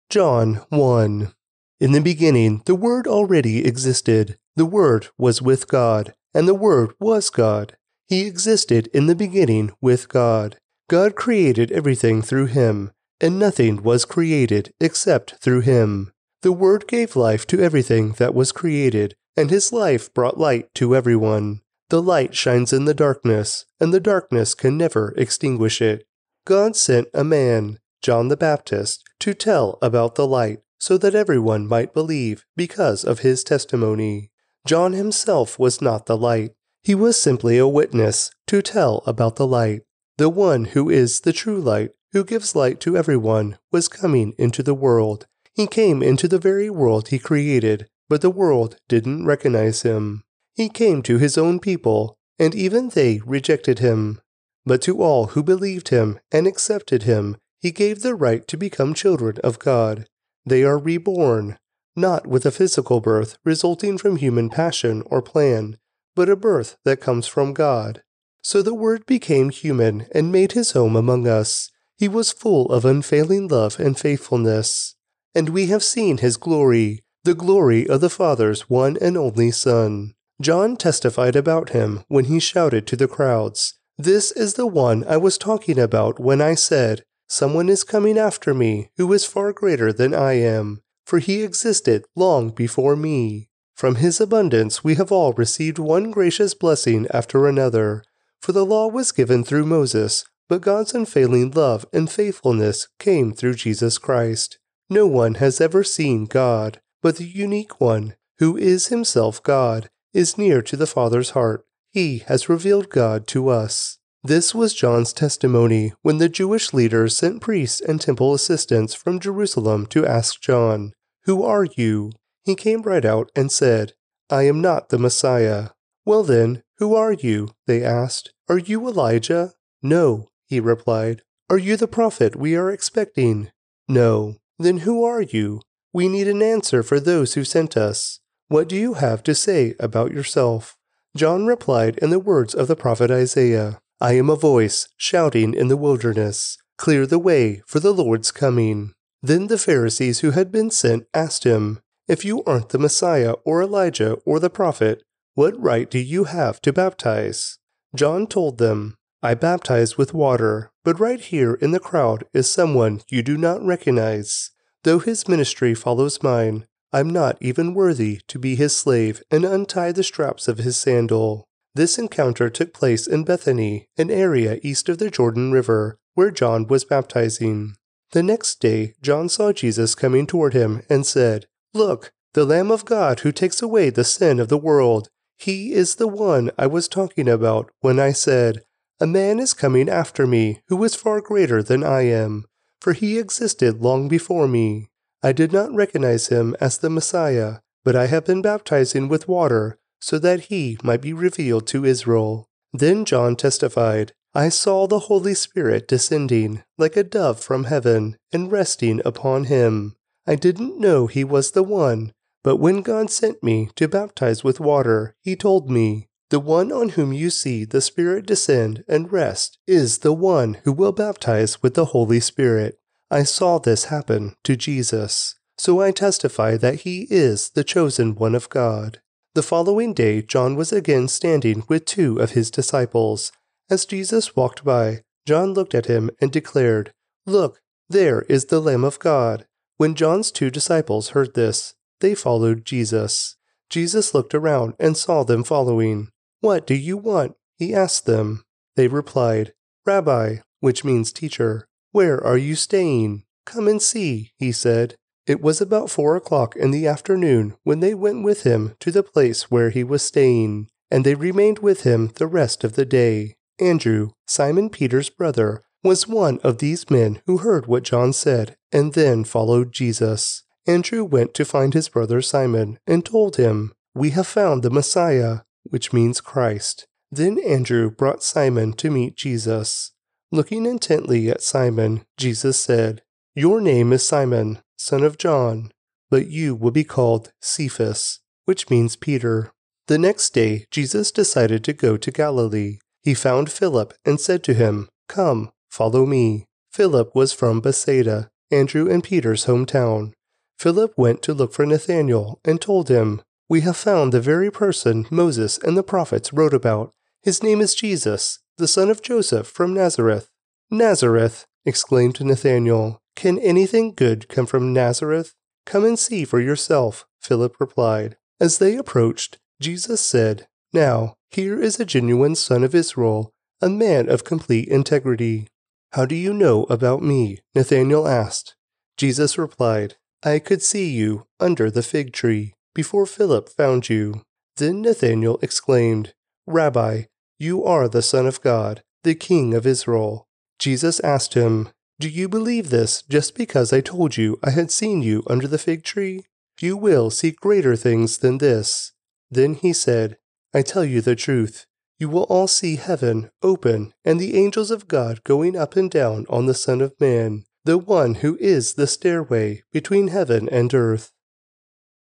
John 0.09 0.61
1 0.69 1.33
In 1.79 1.91
the 1.91 2.01
beginning, 2.01 2.63
the 2.65 2.75
Word 2.75 3.07
already 3.07 3.65
existed. 3.65 4.37
The 4.55 4.65
Word 4.65 5.07
was 5.17 5.41
with 5.41 5.67
God 5.67 6.13
and 6.33 6.47
the 6.47 6.55
Word 6.55 6.93
was 6.99 7.29
God. 7.29 7.77
He 8.07 8.27
existed 8.27 8.87
in 8.87 9.05
the 9.05 9.15
beginning 9.15 9.71
with 9.81 10.09
God. 10.09 10.57
God 10.89 11.15
created 11.15 11.71
everything 11.71 12.21
through 12.21 12.47
him, 12.47 12.91
and 13.21 13.39
nothing 13.39 13.83
was 13.83 14.03
created 14.03 14.73
except 14.81 15.35
through 15.35 15.61
him. 15.61 16.11
The 16.41 16.51
Word 16.51 16.87
gave 16.87 17.15
life 17.15 17.45
to 17.47 17.61
everything 17.61 18.13
that 18.13 18.33
was 18.33 18.51
created, 18.51 19.15
and 19.37 19.49
his 19.49 19.71
life 19.71 20.13
brought 20.13 20.39
light 20.39 20.73
to 20.75 20.95
everyone. 20.95 21.61
The 21.89 22.01
light 22.01 22.35
shines 22.35 22.73
in 22.73 22.85
the 22.85 22.95
darkness, 22.95 23.65
and 23.79 23.93
the 23.93 23.99
darkness 23.99 24.55
can 24.55 24.77
never 24.77 25.13
extinguish 25.17 25.81
it. 25.81 26.05
God 26.45 26.75
sent 26.75 27.07
a 27.13 27.23
man, 27.23 27.77
John 28.01 28.29
the 28.29 28.37
Baptist, 28.37 29.03
to 29.19 29.35
tell 29.35 29.77
about 29.81 30.15
the 30.15 30.25
light, 30.25 30.61
so 30.79 30.97
that 30.97 31.13
everyone 31.13 31.67
might 31.67 31.93
believe 31.93 32.43
because 32.55 33.03
of 33.03 33.19
his 33.19 33.43
testimony. 33.43 34.31
John 34.65 34.93
himself 34.93 35.59
was 35.59 35.81
not 35.81 36.07
the 36.07 36.17
light. 36.17 36.53
He 36.81 36.95
was 36.95 37.21
simply 37.21 37.59
a 37.59 37.67
witness 37.67 38.31
to 38.47 38.63
tell 38.63 39.03
about 39.05 39.35
the 39.35 39.45
light. 39.45 39.81
The 40.21 40.29
one 40.29 40.65
who 40.65 40.87
is 40.87 41.21
the 41.21 41.33
true 41.33 41.59
light, 41.59 41.93
who 42.11 42.23
gives 42.23 42.55
light 42.55 42.79
to 42.81 42.95
everyone, 42.95 43.57
was 43.71 43.87
coming 43.87 44.35
into 44.37 44.61
the 44.61 44.75
world. 44.75 45.25
He 45.55 45.65
came 45.65 46.03
into 46.03 46.27
the 46.27 46.37
very 46.37 46.69
world 46.69 47.07
he 47.07 47.17
created, 47.17 47.87
but 48.07 48.21
the 48.21 48.29
world 48.29 48.75
didn't 48.87 49.25
recognize 49.25 49.81
him. 49.81 50.21
He 50.53 50.69
came 50.69 51.01
to 51.01 51.17
his 51.17 51.39
own 51.39 51.59
people, 51.59 52.19
and 52.37 52.53
even 52.53 52.89
they 52.89 53.19
rejected 53.25 53.79
him. 53.79 54.21
But 54.63 54.83
to 54.83 55.01
all 55.01 55.29
who 55.33 55.41
believed 55.41 55.89
him 55.89 56.19
and 56.31 56.45
accepted 56.45 57.01
him, 57.01 57.37
he 57.59 57.71
gave 57.71 58.03
the 58.03 58.13
right 58.13 58.47
to 58.47 58.57
become 58.57 58.93
children 58.93 59.39
of 59.43 59.57
God. 59.57 60.05
They 60.45 60.63
are 60.63 60.77
reborn, 60.77 61.57
not 61.95 62.27
with 62.27 62.45
a 62.45 62.51
physical 62.51 63.01
birth 63.01 63.39
resulting 63.43 63.97
from 63.97 64.17
human 64.17 64.51
passion 64.51 65.01
or 65.07 65.23
plan, 65.23 65.79
but 66.15 66.29
a 66.29 66.35
birth 66.35 66.77
that 66.85 67.01
comes 67.01 67.25
from 67.25 67.53
God. 67.53 68.03
So 68.41 68.61
the 68.61 68.73
Word 68.73 69.05
became 69.05 69.49
human 69.49 70.07
and 70.13 70.31
made 70.31 70.53
his 70.53 70.71
home 70.71 70.95
among 70.95 71.27
us. 71.27 71.69
He 71.97 72.07
was 72.07 72.31
full 72.31 72.71
of 72.71 72.85
unfailing 72.85 73.47
love 73.47 73.79
and 73.79 73.97
faithfulness. 73.97 74.95
And 75.35 75.49
we 75.49 75.67
have 75.67 75.83
seen 75.83 76.17
his 76.17 76.37
glory, 76.37 77.03
the 77.23 77.35
glory 77.35 77.87
of 77.87 78.01
the 78.01 78.09
Father's 78.09 78.69
one 78.69 78.97
and 78.99 79.17
only 79.17 79.51
Son. 79.51 80.13
John 80.41 80.75
testified 80.75 81.35
about 81.35 81.69
him 81.69 82.03
when 82.07 82.25
he 82.25 82.39
shouted 82.39 82.87
to 82.87 82.95
the 82.95 83.07
crowds, 83.07 83.77
This 83.97 84.31
is 84.31 84.55
the 84.55 84.67
one 84.67 85.03
I 85.07 85.17
was 85.17 85.37
talking 85.37 85.77
about 85.77 86.19
when 86.19 86.41
I 86.41 86.55
said, 86.55 87.03
Someone 87.29 87.69
is 87.69 87.83
coming 87.83 88.17
after 88.17 88.53
me 88.53 88.89
who 88.97 89.13
is 89.13 89.23
far 89.23 89.53
greater 89.53 89.93
than 89.93 90.13
I 90.13 90.33
am 90.33 90.81
for 91.11 91.19
he 91.19 91.43
existed 91.43 92.05
long 92.15 92.51
before 92.51 92.95
me. 92.95 93.49
From 93.75 93.95
his 93.95 94.21
abundance 94.21 94.81
we 94.81 94.95
have 94.95 95.11
all 95.11 95.33
received 95.33 95.77
one 95.77 96.09
gracious 96.09 96.53
blessing 96.53 97.05
after 97.11 97.47
another. 97.47 98.03
For 98.41 98.51
the 98.51 98.65
law 98.65 98.87
was 98.87 99.11
given 99.11 99.43
through 99.43 99.65
Moses, 99.65 100.25
but 100.49 100.61
God's 100.61 100.93
unfailing 100.93 101.51
love 101.51 101.85
and 101.93 102.09
faithfulness 102.11 102.87
came 102.99 103.33
through 103.33 103.55
Jesus 103.55 103.97
Christ. 103.97 104.57
No 104.89 105.05
one 105.07 105.35
has 105.35 105.61
ever 105.61 105.83
seen 105.83 106.25
God, 106.25 106.81
but 107.01 107.17
the 107.17 107.27
unique 107.27 107.79
one, 107.79 108.15
who 108.39 108.57
is 108.57 108.87
himself 108.87 109.41
God, 109.43 109.89
is 110.13 110.37
near 110.37 110.61
to 110.63 110.75
the 110.75 110.87
Father's 110.87 111.29
heart. 111.31 111.65
He 111.91 112.19
has 112.27 112.49
revealed 112.49 112.89
God 112.89 113.27
to 113.27 113.49
us. 113.49 113.99
This 114.23 114.53
was 114.53 114.73
John's 114.73 115.13
testimony 115.13 115.93
when 116.01 116.17
the 116.17 116.29
Jewish 116.29 116.73
leaders 116.73 117.17
sent 117.17 117.41
priests 117.41 117.81
and 117.81 118.01
temple 118.01 118.33
assistants 118.33 118.93
from 118.93 119.19
Jerusalem 119.19 119.85
to 119.87 120.05
ask 120.05 120.41
John, 120.41 120.93
Who 121.23 121.43
are 121.43 121.65
you? 121.65 122.11
He 122.43 122.55
came 122.55 122.81
right 122.81 123.05
out 123.05 123.31
and 123.35 123.51
said, 123.51 123.93
I 124.29 124.43
am 124.43 124.61
not 124.61 124.89
the 124.89 124.99
Messiah. 124.99 125.69
Well 126.05 126.23
then, 126.23 126.63
who 126.81 126.95
are 126.95 127.13
you? 127.13 127.47
They 127.67 127.83
asked. 127.83 128.33
Are 128.49 128.57
you 128.57 128.87
Elijah? 128.87 129.53
No, 129.83 130.31
he 130.47 130.59
replied. 130.59 131.21
Are 131.47 131.59
you 131.59 131.77
the 131.77 131.87
prophet 131.87 132.35
we 132.35 132.55
are 132.55 132.71
expecting? 132.71 133.51
No. 133.87 134.37
Then 134.57 134.77
who 134.77 135.03
are 135.03 135.21
you? 135.21 135.61
We 135.93 136.07
need 136.07 136.27
an 136.27 136.41
answer 136.41 136.81
for 136.81 136.99
those 136.99 137.35
who 137.35 137.43
sent 137.43 137.77
us. 137.77 138.19
What 138.47 138.67
do 138.67 138.75
you 138.75 138.95
have 138.95 139.21
to 139.25 139.35
say 139.35 139.75
about 139.79 140.11
yourself? 140.11 140.75
John 141.15 141.45
replied 141.45 141.99
in 141.99 142.09
the 142.09 142.19
words 142.19 142.55
of 142.55 142.67
the 142.67 142.75
prophet 142.75 143.11
Isaiah 143.11 143.79
I 143.99 144.13
am 144.13 144.31
a 144.31 144.35
voice 144.35 144.87
shouting 144.97 145.53
in 145.53 145.67
the 145.67 145.77
wilderness, 145.77 146.57
Clear 146.79 147.05
the 147.05 147.19
way 147.19 147.61
for 147.67 147.79
the 147.79 147.93
Lord's 147.93 148.31
coming. 148.31 148.93
Then 149.21 149.47
the 149.47 149.59
Pharisees 149.59 150.21
who 150.21 150.31
had 150.31 150.51
been 150.51 150.71
sent 150.71 151.05
asked 151.13 151.43
him, 151.43 151.81
If 152.07 152.25
you 152.25 152.43
aren't 152.45 152.69
the 152.69 152.79
Messiah 152.79 153.33
or 153.45 153.61
Elijah 153.61 154.13
or 154.25 154.39
the 154.39 154.49
prophet, 154.49 155.03
what 155.33 155.59
right 155.59 155.89
do 155.89 155.97
you 155.99 156.25
have 156.25 156.61
to 156.61 156.73
baptize? 156.73 157.57
John 157.95 158.27
told 158.27 158.57
them, 158.57 158.97
I 159.23 159.33
baptize 159.33 159.97
with 159.97 160.13
water, 160.13 160.71
but 160.83 160.99
right 160.99 161.19
here 161.19 161.53
in 161.53 161.71
the 161.71 161.79
crowd 161.79 162.25
is 162.33 162.49
someone 162.49 163.01
you 163.07 163.21
do 163.21 163.37
not 163.37 163.63
recognize. 163.63 164.51
Though 164.83 164.99
his 164.99 165.27
ministry 165.27 165.73
follows 165.75 166.23
mine, 166.23 166.65
I'm 166.91 167.09
not 167.09 167.37
even 167.39 167.73
worthy 167.73 168.19
to 168.27 168.39
be 168.39 168.55
his 168.55 168.75
slave 168.75 169.21
and 169.31 169.45
untie 169.45 169.91
the 169.91 170.03
straps 170.03 170.47
of 170.47 170.57
his 170.57 170.75
sandal. 170.75 171.47
This 171.73 171.97
encounter 171.97 172.49
took 172.49 172.73
place 172.73 173.07
in 173.07 173.23
Bethany, 173.23 173.87
an 173.97 174.11
area 174.11 174.59
east 174.61 174.89
of 174.89 174.97
the 174.97 175.09
Jordan 175.09 175.51
River, 175.51 175.97
where 176.15 176.31
John 176.31 176.67
was 176.67 176.83
baptizing. 176.83 177.75
The 178.11 178.23
next 178.23 178.59
day, 178.59 178.95
John 179.01 179.29
saw 179.29 179.53
Jesus 179.53 179.95
coming 179.95 180.27
toward 180.27 180.53
him 180.53 180.81
and 180.89 181.05
said, 181.05 181.45
Look, 181.73 182.11
the 182.33 182.43
Lamb 182.43 182.71
of 182.71 182.83
God 182.83 183.21
who 183.21 183.31
takes 183.31 183.61
away 183.61 183.89
the 183.89 184.03
sin 184.03 184.39
of 184.39 184.49
the 184.49 184.57
world. 184.57 185.09
He 185.41 185.73
is 185.73 185.95
the 185.95 186.07
one 186.07 186.51
I 186.55 186.67
was 186.67 186.87
talking 186.87 187.27
about 187.27 187.71
when 187.79 187.99
I 187.99 188.11
said, 188.11 188.61
a 188.99 189.07
man 189.07 189.39
is 189.39 189.55
coming 189.55 189.89
after 189.89 190.27
me 190.27 190.61
who 190.67 190.83
is 190.83 190.93
far 190.93 191.19
greater 191.19 191.63
than 191.63 191.83
I 191.83 192.01
am, 192.03 192.45
for 192.79 192.93
he 192.93 193.17
existed 193.17 193.81
long 193.81 194.07
before 194.07 194.47
me. 194.47 194.91
I 195.23 195.31
did 195.31 195.51
not 195.51 195.73
recognize 195.73 196.27
him 196.27 196.55
as 196.61 196.77
the 196.77 196.91
Messiah, 196.91 197.55
but 197.83 197.95
I 197.95 198.05
have 198.05 198.25
been 198.25 198.43
baptizing 198.43 199.07
with 199.07 199.27
water 199.27 199.79
so 199.99 200.19
that 200.19 200.41
he 200.41 200.77
might 200.83 201.01
be 201.01 201.11
revealed 201.11 201.65
to 201.67 201.85
Israel. 201.85 202.47
Then 202.71 203.03
John 203.03 203.35
testified, 203.35 204.13
I 204.35 204.49
saw 204.49 204.85
the 204.85 205.07
Holy 205.09 205.33
Spirit 205.33 205.87
descending 205.87 206.61
like 206.77 206.95
a 206.95 207.03
dove 207.03 207.39
from 207.39 207.63
heaven 207.63 208.15
and 208.31 208.51
resting 208.51 209.01
upon 209.03 209.45
him. 209.45 209.95
I 210.27 210.35
didn't 210.35 210.79
know 210.79 211.07
he 211.07 211.23
was 211.23 211.51
the 211.51 211.63
one, 211.63 212.13
but 212.43 212.57
when 212.57 212.81
God 212.81 213.09
sent 213.09 213.43
me 213.43 213.69
to 213.75 213.87
baptize 213.87 214.43
with 214.43 214.59
water, 214.59 215.15
he 215.21 215.35
told 215.35 215.69
me, 215.69 216.09
the 216.31 216.39
one 216.39 216.71
on 216.71 216.89
whom 216.89 217.11
you 217.11 217.29
see 217.29 217.65
the 217.65 217.81
Spirit 217.81 218.25
descend 218.25 218.85
and 218.87 219.11
rest 219.11 219.57
is 219.67 219.97
the 219.97 220.13
one 220.13 220.59
who 220.63 220.71
will 220.71 220.93
baptize 220.93 221.61
with 221.61 221.73
the 221.73 221.85
Holy 221.85 222.21
Spirit. 222.21 222.79
I 223.11 223.23
saw 223.23 223.59
this 223.59 223.85
happen 223.85 224.35
to 224.45 224.55
Jesus, 224.55 225.35
so 225.57 225.81
I 225.81 225.91
testify 225.91 226.55
that 226.55 226.81
he 226.81 227.05
is 227.09 227.49
the 227.49 227.65
chosen 227.65 228.15
one 228.15 228.33
of 228.33 228.47
God. 228.47 229.01
The 229.35 229.43
following 229.43 229.93
day, 229.93 230.21
John 230.21 230.55
was 230.55 230.71
again 230.71 231.09
standing 231.09 231.65
with 231.67 231.83
two 231.83 232.17
of 232.17 232.31
his 232.31 232.49
disciples. 232.49 233.33
As 233.69 233.85
Jesus 233.85 234.33
walked 234.33 234.63
by, 234.63 235.01
John 235.27 235.53
looked 235.53 235.75
at 235.75 235.87
him 235.87 236.11
and 236.21 236.31
declared, 236.31 236.93
Look, 237.25 237.59
there 237.89 238.21
is 238.23 238.45
the 238.45 238.61
Lamb 238.61 238.85
of 238.85 238.99
God. 238.99 239.45
When 239.75 239.95
John's 239.95 240.31
two 240.31 240.49
disciples 240.49 241.09
heard 241.09 241.33
this, 241.33 241.75
they 242.01 242.15
followed 242.15 242.65
Jesus. 242.65 243.37
Jesus 243.69 244.13
looked 244.13 244.35
around 244.35 244.73
and 244.79 244.97
saw 244.97 245.23
them 245.23 245.43
following. 245.43 246.09
What 246.41 246.67
do 246.67 246.75
you 246.75 246.97
want? 246.97 247.35
He 247.57 247.73
asked 247.73 248.05
them. 248.05 248.43
They 248.75 248.87
replied, 248.87 249.53
Rabbi, 249.85 250.37
which 250.59 250.83
means 250.83 251.11
teacher, 251.11 251.67
where 251.91 252.21
are 252.23 252.37
you 252.37 252.55
staying? 252.55 253.23
Come 253.45 253.67
and 253.67 253.81
see, 253.81 254.31
he 254.37 254.51
said. 254.51 254.95
It 255.27 255.41
was 255.41 255.61
about 255.61 255.89
four 255.89 256.15
o'clock 256.15 256.55
in 256.55 256.71
the 256.71 256.87
afternoon 256.87 257.55
when 257.63 257.79
they 257.79 257.93
went 257.93 258.23
with 258.23 258.43
him 258.43 258.75
to 258.79 258.91
the 258.91 259.03
place 259.03 259.51
where 259.51 259.69
he 259.69 259.83
was 259.83 260.01
staying, 260.01 260.69
and 260.89 261.05
they 261.05 261.15
remained 261.15 261.59
with 261.59 261.83
him 261.83 262.11
the 262.15 262.27
rest 262.27 262.63
of 262.63 262.73
the 262.73 262.85
day. 262.85 263.35
Andrew, 263.59 264.11
Simon 264.25 264.69
Peter's 264.69 265.09
brother, 265.09 265.61
was 265.83 266.07
one 266.07 266.39
of 266.39 266.57
these 266.57 266.89
men 266.89 267.21
who 267.25 267.37
heard 267.37 267.67
what 267.67 267.83
John 267.83 268.13
said 268.13 268.55
and 268.71 268.93
then 268.93 269.23
followed 269.23 269.71
Jesus. 269.71 270.43
Andrew 270.67 271.03
went 271.03 271.33
to 271.33 271.45
find 271.45 271.73
his 271.73 271.89
brother 271.89 272.21
Simon 272.21 272.77
and 272.85 273.05
told 273.05 273.37
him, 273.37 273.73
We 273.95 274.11
have 274.11 274.27
found 274.27 274.61
the 274.61 274.69
Messiah, 274.69 275.39
which 275.63 275.93
means 275.93 276.21
Christ. 276.21 276.87
Then 277.11 277.39
Andrew 277.39 277.89
brought 277.89 278.23
Simon 278.23 278.73
to 278.73 278.89
meet 278.89 279.15
Jesus. 279.15 279.91
Looking 280.31 280.65
intently 280.65 281.29
at 281.29 281.41
Simon, 281.41 282.05
Jesus 282.15 282.59
said, 282.59 283.01
Your 283.35 283.59
name 283.59 283.91
is 283.91 284.07
Simon, 284.07 284.59
son 284.77 285.03
of 285.03 285.17
John, 285.17 285.71
but 286.09 286.27
you 286.27 286.55
will 286.55 286.71
be 286.71 286.83
called 286.83 287.33
Cephas, 287.41 288.19
which 288.45 288.69
means 288.69 288.95
Peter. 288.95 289.51
The 289.87 289.97
next 289.97 290.29
day, 290.29 290.65
Jesus 290.71 291.11
decided 291.11 291.63
to 291.65 291.73
go 291.73 291.97
to 291.97 292.11
Galilee. 292.11 292.77
He 293.01 293.13
found 293.13 293.51
Philip 293.51 293.93
and 294.05 294.21
said 294.21 294.43
to 294.43 294.53
him, 294.53 294.87
Come, 295.09 295.51
follow 295.69 296.05
me. 296.05 296.45
Philip 296.71 297.13
was 297.13 297.33
from 297.33 297.59
Bethsaida, 297.59 298.29
Andrew 298.51 298.89
and 298.89 299.03
Peter's 299.03 299.45
hometown. 299.47 300.13
Philip 300.57 300.93
went 300.97 301.21
to 301.23 301.33
look 301.33 301.53
for 301.53 301.65
Nathanael 301.65 302.39
and 302.45 302.61
told 302.61 302.89
him, 302.89 303.21
we 303.51 303.61
have 303.61 303.75
found 303.75 304.13
the 304.13 304.21
very 304.21 304.49
person 304.49 305.05
Moses 305.11 305.57
and 305.57 305.75
the 305.75 305.83
prophets 305.83 306.31
wrote 306.31 306.53
about. 306.53 306.93
His 307.21 307.43
name 307.43 307.59
is 307.59 307.75
Jesus, 307.75 308.39
the 308.57 308.67
son 308.67 308.89
of 308.89 309.01
Joseph 309.01 309.45
from 309.45 309.73
Nazareth. 309.73 310.29
Nazareth, 310.69 311.45
exclaimed 311.65 312.23
Nathanael. 312.23 313.01
Can 313.15 313.37
anything 313.39 313.93
good 313.93 314.29
come 314.29 314.45
from 314.45 314.71
Nazareth? 314.71 315.33
Come 315.65 315.83
and 315.83 315.99
see 315.99 316.23
for 316.23 316.39
yourself, 316.39 317.05
Philip 317.19 317.57
replied. 317.59 318.15
As 318.39 318.57
they 318.57 318.77
approached, 318.77 319.37
Jesus 319.59 319.99
said, 319.99 320.47
Now, 320.71 321.15
here 321.29 321.61
is 321.61 321.77
a 321.77 321.85
genuine 321.85 322.35
son 322.35 322.63
of 322.63 322.73
Israel, 322.73 323.33
a 323.61 323.69
man 323.69 324.09
of 324.09 324.23
complete 324.23 324.69
integrity. 324.69 325.47
How 325.91 326.05
do 326.05 326.15
you 326.15 326.33
know 326.33 326.63
about 326.69 327.03
me? 327.03 327.39
Nathanael 327.53 328.07
asked. 328.07 328.55
Jesus 328.95 329.37
replied, 329.37 329.97
I 330.23 330.39
could 330.39 330.61
see 330.61 330.89
you 330.89 331.25
under 331.39 331.71
the 331.71 331.81
fig 331.81 332.13
tree 332.13 332.53
before 332.75 333.05
Philip 333.05 333.49
found 333.49 333.89
you. 333.89 334.21
Then 334.57 334.81
Nathanael 334.81 335.39
exclaimed, 335.41 336.13
Rabbi, 336.45 337.03
you 337.39 337.63
are 337.63 337.87
the 337.87 338.03
Son 338.03 338.27
of 338.27 338.41
God, 338.41 338.83
the 339.03 339.15
King 339.15 339.53
of 339.55 339.65
Israel. 339.65 340.27
Jesus 340.59 340.99
asked 340.99 341.33
him, 341.33 341.69
Do 341.99 342.07
you 342.07 342.29
believe 342.29 342.69
this 342.69 343.01
just 343.01 343.33
because 343.35 343.73
I 343.73 343.81
told 343.81 344.15
you 344.15 344.37
I 344.43 344.51
had 344.51 344.69
seen 344.69 345.01
you 345.01 345.23
under 345.27 345.47
the 345.47 345.57
fig 345.57 345.83
tree? 345.83 346.25
You 346.59 346.77
will 346.77 347.09
see 347.09 347.31
greater 347.31 347.75
things 347.75 348.19
than 348.19 348.37
this. 348.37 348.91
Then 349.31 349.55
he 349.55 349.73
said, 349.73 350.17
I 350.53 350.61
tell 350.61 350.85
you 350.85 351.01
the 351.01 351.15
truth. 351.15 351.65
You 351.97 352.09
will 352.09 352.23
all 352.23 352.47
see 352.47 352.75
heaven 352.75 353.31
open 353.41 353.93
and 354.05 354.19
the 354.19 354.35
angels 354.35 354.69
of 354.69 354.87
God 354.87 355.23
going 355.23 355.55
up 355.55 355.75
and 355.75 355.89
down 355.89 356.25
on 356.29 356.45
the 356.45 356.53
Son 356.53 356.81
of 356.81 356.93
Man, 356.99 357.45
the 357.63 357.77
one 357.77 358.15
who 358.15 358.37
is 358.39 358.73
the 358.73 358.87
stairway 358.87 359.63
between 359.71 360.07
heaven 360.07 360.49
and 360.49 360.73
earth. 360.73 361.11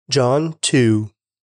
John 0.09 0.55
2. 0.61 1.11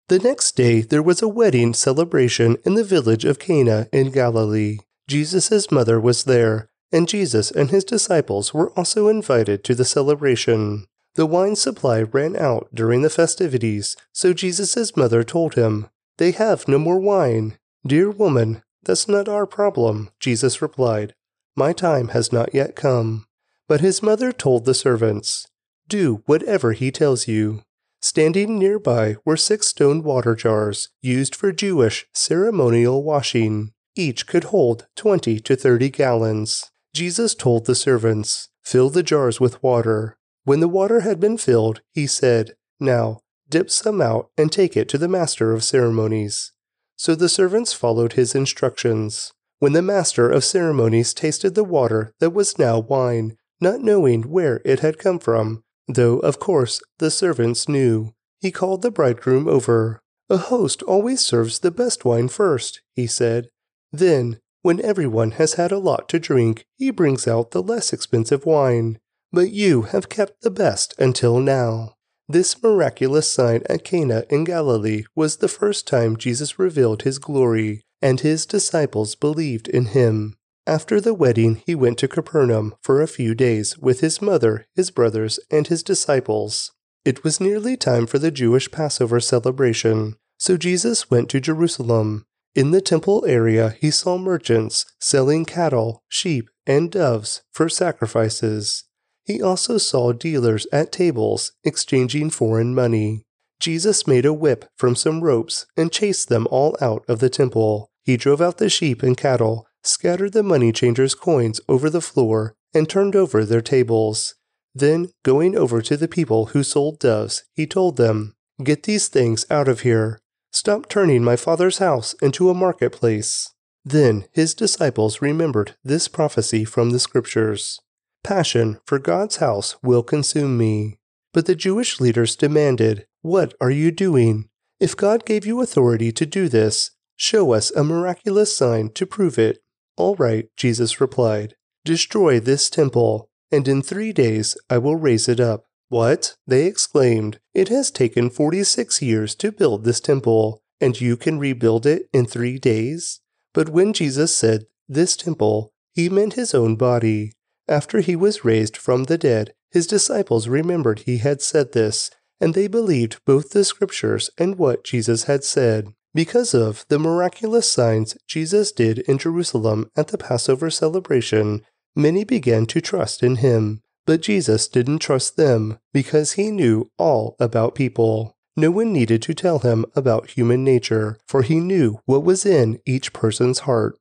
The 0.08 0.20
next 0.20 0.56
day 0.56 0.82
there 0.82 1.04
was 1.04 1.22
a 1.22 1.28
wedding 1.28 1.74
celebration 1.74 2.58
in 2.64 2.76
the 2.76 2.84
village 2.84 3.26
of 3.26 3.40
Cana 3.40 3.88
in 3.92 4.12
Galilee. 4.12 4.80
Jesus' 5.08 5.72
mother 5.72 6.00
was 6.00 6.24
there, 6.24 6.70
and 6.92 7.08
Jesus 7.08 7.52
and 7.52 7.72
his 7.72 7.84
disciples 7.84 8.54
were 8.54 8.72
also 8.72 9.10
invited 9.10 9.64
to 9.66 9.76
the 9.76 9.86
celebration. 9.86 10.88
The 11.16 11.26
wine 11.26 11.56
supply 11.56 12.04
ran 12.04 12.36
out 12.36 12.70
during 12.74 13.02
the 13.02 13.10
festivities, 13.10 13.98
so 14.14 14.34
Jesus' 14.34 14.96
mother 14.96 15.24
told 15.24 15.56
him, 15.56 15.88
They 16.18 16.32
have 16.32 16.68
no 16.68 16.78
more 16.78 17.00
wine. 17.00 17.58
Dear 17.86 18.12
woman, 18.12 18.62
that's 18.84 19.08
not 19.08 19.28
our 19.28 19.46
problem, 19.46 20.10
Jesus 20.20 20.62
replied. 20.62 21.16
My 21.56 21.74
time 21.74 22.10
has 22.10 22.32
not 22.32 22.54
yet 22.54 22.76
come. 22.76 23.27
But 23.68 23.82
his 23.82 24.02
mother 24.02 24.32
told 24.32 24.66
the 24.66 24.74
servants, 24.74 25.48
Do 25.88 26.24
whatever 26.26 26.72
he 26.74 26.92
tells 26.92 27.28
you. 27.28 27.64
Standing 28.02 28.58
nearby 28.58 29.18
were 29.26 29.38
six 29.38 29.68
stone 29.68 30.04
water 30.04 30.36
jars 30.36 30.90
used 31.02 31.36
for 31.36 31.52
Jewish 31.52 32.06
ceremonial 32.14 33.04
washing. 33.04 33.74
Each 33.96 34.26
could 34.28 34.46
hold 34.46 34.88
20 34.96 35.40
to 35.40 35.56
30 35.56 35.90
gallons. 35.90 36.72
Jesus 36.94 37.36
told 37.36 37.66
the 37.66 37.76
servants, 37.76 38.50
Fill 38.64 38.90
the 38.90 39.04
jars 39.04 39.40
with 39.40 39.62
water. 39.64 40.18
When 40.44 40.60
the 40.60 40.68
water 40.68 41.02
had 41.02 41.20
been 41.20 41.38
filled, 41.38 41.82
he 41.92 42.08
said, 42.08 42.56
Now 42.80 43.22
dip 43.50 43.70
some 43.70 44.02
out 44.02 44.30
and 44.38 44.52
take 44.52 44.78
it 44.78 44.90
to 44.90 44.98
the 44.98 45.08
master 45.08 45.54
of 45.54 45.64
ceremonies. 45.64 46.52
So 46.96 47.16
the 47.16 47.30
servants 47.30 47.74
followed 47.74 48.14
his 48.14 48.36
instructions. 48.36 49.32
When 49.60 49.74
the 49.74 49.82
master 49.82 50.30
of 50.30 50.44
ceremonies 50.44 51.14
tasted 51.14 51.56
the 51.56 51.64
water 51.64 52.14
that 52.20 52.32
was 52.32 52.60
now 52.60 52.80
wine, 52.80 53.38
not 53.60 53.82
knowing 53.82 54.24
where 54.24 54.62
it 54.66 54.80
had 54.80 55.00
come 55.00 55.20
from, 55.20 55.64
though 55.88 56.20
of 56.20 56.40
course 56.40 56.82
the 57.00 57.12
servants 57.12 57.68
knew. 57.68 58.14
He 58.40 58.52
called 58.52 58.82
the 58.82 58.92
bridegroom 58.92 59.48
over. 59.48 60.02
A 60.30 60.38
host 60.38 60.84
always 60.84 61.22
serves 61.22 61.60
the 61.60 61.72
best 61.72 62.06
wine 62.06 62.28
first, 62.28 62.82
he 62.94 63.08
said. 63.08 63.50
Then, 63.92 64.40
When 64.62 64.84
everyone 64.84 65.32
has 65.32 65.54
had 65.54 65.72
a 65.72 65.80
lot 65.80 66.10
to 66.10 66.20
drink, 66.20 66.66
he 66.76 66.92
brings 66.92 67.28
out 67.28 67.52
the 67.52 67.64
less 67.64 67.94
expensive 67.94 68.46
wine. 68.46 69.00
But 69.32 69.52
you 69.52 69.84
have 69.84 70.10
kept 70.10 70.42
the 70.42 70.52
best 70.52 70.94
until 71.00 71.40
now. 71.40 71.96
This 72.30 72.62
miraculous 72.62 73.32
sign 73.32 73.64
at 73.70 73.86
Cana 73.86 74.26
in 74.30 74.44
Galilee 74.44 75.04
was 75.16 75.38
the 75.38 75.48
first 75.48 75.88
time 75.88 76.18
Jesus 76.18 76.60
revealed 76.60 77.04
his 77.04 77.20
glory, 77.20 77.84
and 78.02 78.20
his 78.20 78.46
disciples 78.46 79.16
believed 79.16 79.68
in 79.70 79.86
him. 79.88 80.37
After 80.68 81.00
the 81.00 81.14
wedding, 81.14 81.62
he 81.66 81.76
went 81.76 81.98
to 82.00 82.10
Capernaum 82.10 82.76
for 82.82 83.02
a 83.02 83.08
few 83.08 83.34
days 83.34 83.78
with 83.78 84.02
his 84.02 84.22
mother, 84.22 84.66
his 84.76 84.92
brothers, 84.92 85.40
and 85.50 85.66
his 85.66 85.82
disciples. 85.82 86.74
It 87.06 87.24
was 87.24 87.40
nearly 87.40 87.78
time 87.78 88.06
for 88.06 88.20
the 88.20 88.32
Jewish 88.32 88.70
Passover 88.70 89.22
celebration, 89.22 90.18
so 90.38 90.58
Jesus 90.58 91.10
went 91.10 91.30
to 91.30 91.40
Jerusalem. 91.40 92.26
In 92.54 92.72
the 92.72 92.82
temple 92.82 93.24
area, 93.26 93.78
he 93.80 93.90
saw 93.90 94.18
merchants 94.18 94.86
selling 95.00 95.46
cattle, 95.46 96.04
sheep, 96.10 96.50
and 96.66 96.92
doves 96.92 97.44
for 97.54 97.70
sacrifices. 97.70 98.84
He 99.24 99.42
also 99.42 99.78
saw 99.78 100.12
dealers 100.12 100.68
at 100.74 100.92
tables 100.92 101.54
exchanging 101.64 102.32
foreign 102.32 102.76
money. 102.76 103.24
Jesus 103.62 104.06
made 104.06 104.26
a 104.26 104.34
whip 104.34 104.66
from 104.76 104.98
some 104.98 105.22
ropes 105.22 105.66
and 105.78 105.94
chased 105.94 106.28
them 106.28 106.46
all 106.52 106.76
out 106.82 107.06
of 107.08 107.20
the 107.20 107.30
temple. 107.30 107.90
He 108.04 108.18
drove 108.18 108.42
out 108.42 108.58
the 108.58 108.70
sheep 108.70 109.02
and 109.02 109.16
cattle, 109.16 109.67
scattered 109.84 110.34
the 110.34 110.44
money 110.44 110.72
changers' 110.72 111.16
coins 111.16 111.62
over 111.68 111.90
the 111.90 112.02
floor, 112.02 112.56
and 112.74 112.90
turned 112.90 113.16
over 113.16 113.46
their 113.46 113.62
tables. 113.62 114.36
Then, 114.76 115.10
going 115.24 115.58
over 115.58 115.82
to 115.82 115.98
the 115.98 116.08
people 116.08 116.48
who 116.48 116.64
sold 116.64 117.00
doves, 117.00 117.44
he 117.54 117.66
told 117.66 117.98
them, 117.98 118.36
Get 118.64 118.84
these 118.84 119.08
things 119.08 119.46
out 119.50 119.68
of 119.68 119.82
here. 119.82 120.20
Stop 120.52 120.90
turning 120.90 121.24
my 121.24 121.36
father's 121.36 121.78
house 121.78 122.14
into 122.22 122.50
a 122.50 122.54
marketplace. 122.54 123.54
Then 123.86 124.26
his 124.34 124.54
disciples 124.54 125.22
remembered 125.22 125.76
this 125.84 126.08
prophecy 126.08 126.66
from 126.66 126.90
the 126.90 127.00
scriptures. 127.00 127.80
Passion 128.24 128.80
for 128.86 129.00
God's 129.00 129.38
house 129.38 129.78
will 129.82 130.04
consume 130.04 130.58
me. 130.58 131.00
But 131.34 131.46
the 131.46 131.56
Jewish 131.56 132.00
leaders 132.00 132.36
demanded, 132.36 133.06
What 133.22 133.54
are 133.62 133.72
you 133.72 133.92
doing? 133.92 134.50
If 134.80 134.98
God 134.98 135.26
gave 135.26 135.46
you 135.46 135.62
authority 135.62 136.12
to 136.12 136.26
do 136.26 136.50
this, 136.50 136.92
show 137.16 137.54
us 137.54 137.72
a 137.72 137.84
miraculous 137.84 138.56
sign 138.56 138.90
to 138.96 139.06
prove 139.06 139.40
it. 139.40 139.60
All 139.98 140.16
right, 140.16 140.48
Jesus 140.56 141.02
replied, 141.02 141.56
Destroy 141.84 142.40
this 142.40 142.70
temple, 142.70 143.30
and 143.52 143.68
in 143.68 143.82
three 143.82 144.14
days 144.14 144.56
I 144.70 144.78
will 144.78 144.96
raise 144.96 145.28
it 145.28 145.40
up. 145.40 145.66
What? 145.90 146.36
They 146.46 146.66
exclaimed. 146.66 147.40
It 147.54 147.70
has 147.70 147.90
taken 147.90 148.30
46 148.30 149.02
years 149.02 149.34
to 149.36 149.52
build 149.52 149.84
this 149.84 150.00
temple, 150.00 150.62
and 150.80 151.00
you 151.00 151.18
can 151.18 151.40
rebuild 151.40 151.86
it 151.86 152.10
in 152.14 152.26
three 152.26 152.60
days? 152.60 153.22
But 153.54 153.70
when 153.70 153.94
Jesus 153.94 154.36
said, 154.36 154.66
This 154.88 155.18
temple, 155.18 155.74
he 155.94 156.10
meant 156.10 156.34
his 156.34 156.54
own 156.54 156.76
body. 156.76 157.34
After 157.68 158.00
he 158.00 158.16
was 158.16 158.46
raised 158.46 158.78
from 158.78 159.06
the 159.06 159.18
dead, 159.18 159.54
his 159.72 159.88
disciples 159.88 160.48
remembered 160.48 161.00
he 161.00 161.18
had 161.18 161.42
said 161.42 161.72
this, 161.72 162.12
and 162.40 162.54
they 162.54 162.68
believed 162.68 163.20
both 163.26 163.50
the 163.50 163.64
scriptures 163.64 164.30
and 164.38 164.58
what 164.58 164.84
Jesus 164.84 165.24
had 165.24 165.44
said. 165.44 165.94
Because 166.18 166.56
of 166.56 166.84
the 166.88 166.98
miraculous 166.98 167.72
signs 167.72 168.18
Jesus 168.26 168.72
did 168.72 168.98
in 169.08 169.20
Jerusalem 169.20 169.92
at 169.96 170.08
the 170.08 170.18
Passover 170.18 170.72
celebration, 170.72 171.62
many 171.96 172.24
began 172.24 172.66
to 172.66 172.82
trust 172.82 173.22
in 173.22 173.36
him. 173.36 173.84
But 174.08 174.24
Jesus 174.24 174.68
didn't 174.68 174.98
trust 174.98 175.38
them 175.38 175.78
because 175.94 176.32
he 176.32 176.50
knew 176.50 176.90
all 176.98 177.36
about 177.40 177.76
people. 177.76 178.36
No 178.56 178.72
one 178.72 178.92
needed 178.92 179.22
to 179.22 179.36
tell 179.36 179.60
him 179.60 179.86
about 179.96 180.32
human 180.32 180.64
nature, 180.64 181.20
for 181.28 181.44
he 181.44 181.60
knew 181.60 182.00
what 182.06 182.24
was 182.24 182.48
in 182.48 182.80
each 182.84 183.14
person's 183.14 183.60
heart. 183.70 183.96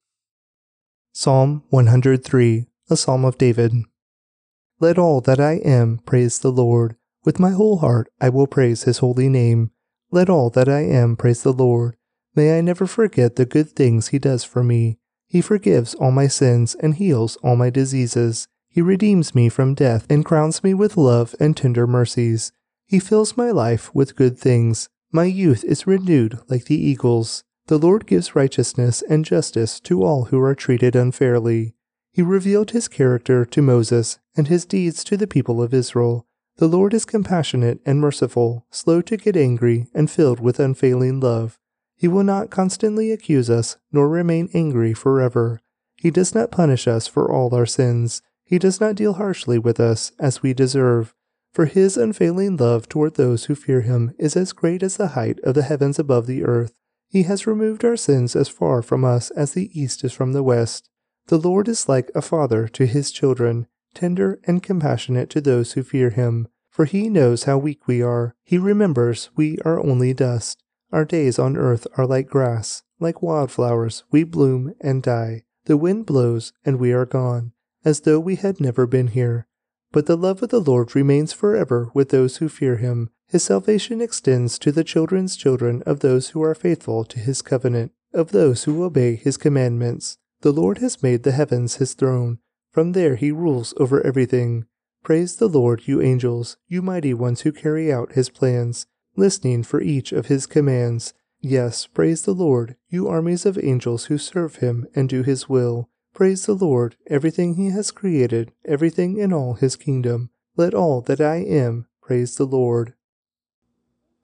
Psalm 1.12 1.64
103 1.68 2.64
a 2.88 2.96
psalm 2.96 3.26
of 3.26 3.36
David. 3.36 3.74
Let 4.80 4.96
all 4.96 5.20
that 5.20 5.38
I 5.38 5.56
am 5.56 5.98
praise 5.98 6.38
the 6.38 6.50
Lord. 6.50 6.96
With 7.26 7.38
my 7.38 7.50
whole 7.50 7.80
heart 7.80 8.08
I 8.22 8.30
will 8.30 8.46
praise 8.46 8.84
his 8.84 9.00
holy 9.00 9.28
name. 9.28 9.70
Let 10.10 10.30
all 10.30 10.48
that 10.48 10.70
I 10.70 10.80
am 10.80 11.16
praise 11.16 11.42
the 11.42 11.52
Lord. 11.52 11.98
May 12.36 12.58
I 12.58 12.60
never 12.60 12.86
forget 12.86 13.36
the 13.36 13.46
good 13.46 13.70
things 13.70 14.08
he 14.08 14.18
does 14.18 14.44
for 14.44 14.62
me. 14.62 14.98
He 15.26 15.40
forgives 15.40 15.94
all 15.94 16.12
my 16.12 16.28
sins 16.28 16.76
and 16.78 16.94
heals 16.94 17.36
all 17.36 17.56
my 17.56 17.70
diseases. 17.70 18.46
He 18.68 18.82
redeems 18.82 19.34
me 19.34 19.48
from 19.48 19.72
death 19.72 20.06
and 20.10 20.22
crowns 20.22 20.62
me 20.62 20.74
with 20.74 20.98
love 20.98 21.34
and 21.40 21.56
tender 21.56 21.86
mercies. 21.86 22.52
He 22.86 22.98
fills 22.98 23.38
my 23.38 23.50
life 23.50 23.92
with 23.94 24.16
good 24.16 24.38
things. 24.38 24.90
My 25.10 25.24
youth 25.24 25.64
is 25.64 25.86
renewed 25.86 26.38
like 26.48 26.66
the 26.66 26.78
eagles. 26.78 27.42
The 27.68 27.78
Lord 27.78 28.06
gives 28.06 28.36
righteousness 28.36 29.02
and 29.08 29.24
justice 29.24 29.80
to 29.80 30.04
all 30.04 30.26
who 30.26 30.38
are 30.40 30.54
treated 30.54 30.94
unfairly. 30.94 31.74
He 32.12 32.20
revealed 32.20 32.72
his 32.72 32.86
character 32.86 33.46
to 33.46 33.62
Moses 33.62 34.18
and 34.36 34.48
his 34.48 34.66
deeds 34.66 35.02
to 35.04 35.16
the 35.16 35.26
people 35.26 35.62
of 35.62 35.72
Israel. 35.72 36.26
The 36.58 36.68
Lord 36.68 36.92
is 36.92 37.06
compassionate 37.06 37.80
and 37.86 37.98
merciful, 37.98 38.66
slow 38.70 39.00
to 39.02 39.16
get 39.16 39.36
angry, 39.36 39.86
and 39.94 40.10
filled 40.10 40.40
with 40.40 40.60
unfailing 40.60 41.20
love. 41.20 41.58
He 41.96 42.08
will 42.08 42.24
not 42.24 42.50
constantly 42.50 43.10
accuse 43.10 43.48
us, 43.48 43.78
nor 43.90 44.08
remain 44.08 44.50
angry 44.52 44.92
forever. 44.92 45.60
He 45.96 46.10
does 46.10 46.34
not 46.34 46.50
punish 46.50 46.86
us 46.86 47.06
for 47.06 47.32
all 47.32 47.54
our 47.54 47.66
sins. 47.66 48.22
He 48.44 48.58
does 48.58 48.80
not 48.80 48.94
deal 48.94 49.14
harshly 49.14 49.58
with 49.58 49.80
us 49.80 50.12
as 50.20 50.42
we 50.42 50.52
deserve. 50.52 51.14
For 51.52 51.64
his 51.64 51.96
unfailing 51.96 52.58
love 52.58 52.86
toward 52.86 53.14
those 53.14 53.46
who 53.46 53.54
fear 53.54 53.80
him 53.80 54.14
is 54.18 54.36
as 54.36 54.52
great 54.52 54.82
as 54.82 54.98
the 54.98 55.08
height 55.08 55.40
of 55.40 55.54
the 55.54 55.62
heavens 55.62 55.98
above 55.98 56.26
the 56.26 56.44
earth. 56.44 56.74
He 57.08 57.22
has 57.22 57.46
removed 57.46 57.82
our 57.82 57.96
sins 57.96 58.36
as 58.36 58.48
far 58.48 58.82
from 58.82 59.04
us 59.04 59.30
as 59.30 59.52
the 59.52 59.70
east 59.72 60.04
is 60.04 60.12
from 60.12 60.32
the 60.32 60.42
west. 60.42 60.90
The 61.28 61.38
Lord 61.38 61.66
is 61.66 61.88
like 61.88 62.10
a 62.14 62.20
father 62.20 62.68
to 62.68 62.84
his 62.84 63.10
children, 63.10 63.68
tender 63.94 64.38
and 64.44 64.62
compassionate 64.62 65.30
to 65.30 65.40
those 65.40 65.72
who 65.72 65.82
fear 65.82 66.10
him. 66.10 66.48
For 66.68 66.84
he 66.84 67.08
knows 67.08 67.44
how 67.44 67.56
weak 67.56 67.88
we 67.88 68.02
are. 68.02 68.34
He 68.44 68.58
remembers 68.58 69.30
we 69.34 69.58
are 69.64 69.80
only 69.80 70.12
dust. 70.12 70.62
Our 70.92 71.04
days 71.04 71.38
on 71.38 71.56
earth 71.56 71.86
are 71.96 72.06
like 72.06 72.28
grass. 72.28 72.82
Like 72.98 73.22
wildflowers, 73.22 74.04
we 74.10 74.24
bloom 74.24 74.74
and 74.80 75.02
die. 75.02 75.44
The 75.66 75.76
wind 75.76 76.06
blows, 76.06 76.52
and 76.64 76.78
we 76.78 76.92
are 76.92 77.04
gone, 77.04 77.52
as 77.84 78.00
though 78.00 78.20
we 78.20 78.36
had 78.36 78.60
never 78.60 78.86
been 78.86 79.08
here. 79.08 79.46
But 79.92 80.06
the 80.06 80.16
love 80.16 80.42
of 80.42 80.50
the 80.50 80.60
Lord 80.60 80.94
remains 80.94 81.32
forever 81.32 81.90
with 81.92 82.10
those 82.10 82.36
who 82.36 82.48
fear 82.48 82.76
him. 82.76 83.10
His 83.28 83.42
salvation 83.42 84.00
extends 84.00 84.58
to 84.60 84.70
the 84.70 84.84
children's 84.84 85.36
children 85.36 85.82
of 85.84 86.00
those 86.00 86.30
who 86.30 86.42
are 86.42 86.54
faithful 86.54 87.04
to 87.04 87.18
his 87.18 87.42
covenant, 87.42 87.92
of 88.14 88.30
those 88.30 88.64
who 88.64 88.84
obey 88.84 89.16
his 89.16 89.36
commandments. 89.36 90.18
The 90.42 90.52
Lord 90.52 90.78
has 90.78 91.02
made 91.02 91.24
the 91.24 91.32
heavens 91.32 91.76
his 91.76 91.94
throne. 91.94 92.38
From 92.70 92.92
there 92.92 93.16
he 93.16 93.32
rules 93.32 93.74
over 93.78 94.06
everything. 94.06 94.66
Praise 95.02 95.36
the 95.36 95.48
Lord, 95.48 95.86
you 95.86 96.00
angels, 96.00 96.56
you 96.68 96.82
mighty 96.82 97.14
ones 97.14 97.42
who 97.42 97.52
carry 97.52 97.92
out 97.92 98.12
his 98.12 98.28
plans, 98.28 98.86
listening 99.16 99.62
for 99.62 99.80
each 99.80 100.12
of 100.12 100.26
his 100.26 100.46
commands. 100.46 101.14
Yes, 101.40 101.86
praise 101.86 102.22
the 102.22 102.32
Lord, 102.32 102.76
you 102.88 103.08
armies 103.08 103.46
of 103.46 103.58
angels 103.62 104.06
who 104.06 104.18
serve 104.18 104.56
him 104.56 104.86
and 104.94 105.08
do 105.08 105.22
his 105.22 105.48
will. 105.48 105.88
Praise 106.14 106.46
the 106.46 106.54
Lord, 106.54 106.96
everything 107.08 107.54
he 107.54 107.70
has 107.70 107.90
created, 107.90 108.52
everything 108.64 109.18
in 109.18 109.32
all 109.32 109.54
his 109.54 109.76
kingdom. 109.76 110.30
Let 110.56 110.74
all 110.74 111.02
that 111.02 111.20
I 111.20 111.36
am 111.36 111.86
praise 112.00 112.36
the 112.36 112.46
Lord. 112.46 112.94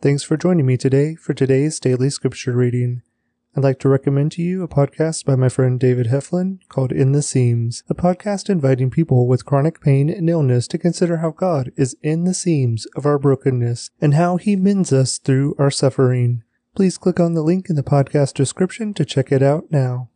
Thanks 0.00 0.22
for 0.22 0.36
joining 0.36 0.66
me 0.66 0.76
today 0.76 1.14
for 1.14 1.34
today's 1.34 1.78
daily 1.78 2.10
scripture 2.10 2.52
reading. 2.52 3.02
I'd 3.54 3.62
like 3.62 3.78
to 3.80 3.88
recommend 3.90 4.32
to 4.32 4.42
you 4.42 4.62
a 4.62 4.68
podcast 4.68 5.26
by 5.26 5.36
my 5.36 5.50
friend 5.50 5.78
David 5.78 6.06
Heflin 6.06 6.60
called 6.70 6.90
In 6.90 7.12
the 7.12 7.20
Seams, 7.20 7.84
a 7.90 7.94
podcast 7.94 8.48
inviting 8.48 8.88
people 8.88 9.26
with 9.26 9.44
chronic 9.44 9.82
pain 9.82 10.08
and 10.08 10.30
illness 10.30 10.66
to 10.68 10.78
consider 10.78 11.18
how 11.18 11.32
God 11.32 11.70
is 11.76 11.94
in 12.02 12.24
the 12.24 12.32
seams 12.32 12.86
of 12.96 13.04
our 13.04 13.18
brokenness 13.18 13.90
and 14.00 14.14
how 14.14 14.38
he 14.38 14.56
mends 14.56 14.90
us 14.90 15.18
through 15.18 15.54
our 15.58 15.70
suffering. 15.70 16.42
Please 16.74 16.96
click 16.96 17.20
on 17.20 17.34
the 17.34 17.42
link 17.42 17.68
in 17.68 17.76
the 17.76 17.82
podcast 17.82 18.32
description 18.32 18.94
to 18.94 19.04
check 19.04 19.30
it 19.30 19.42
out 19.42 19.64
now. 19.70 20.08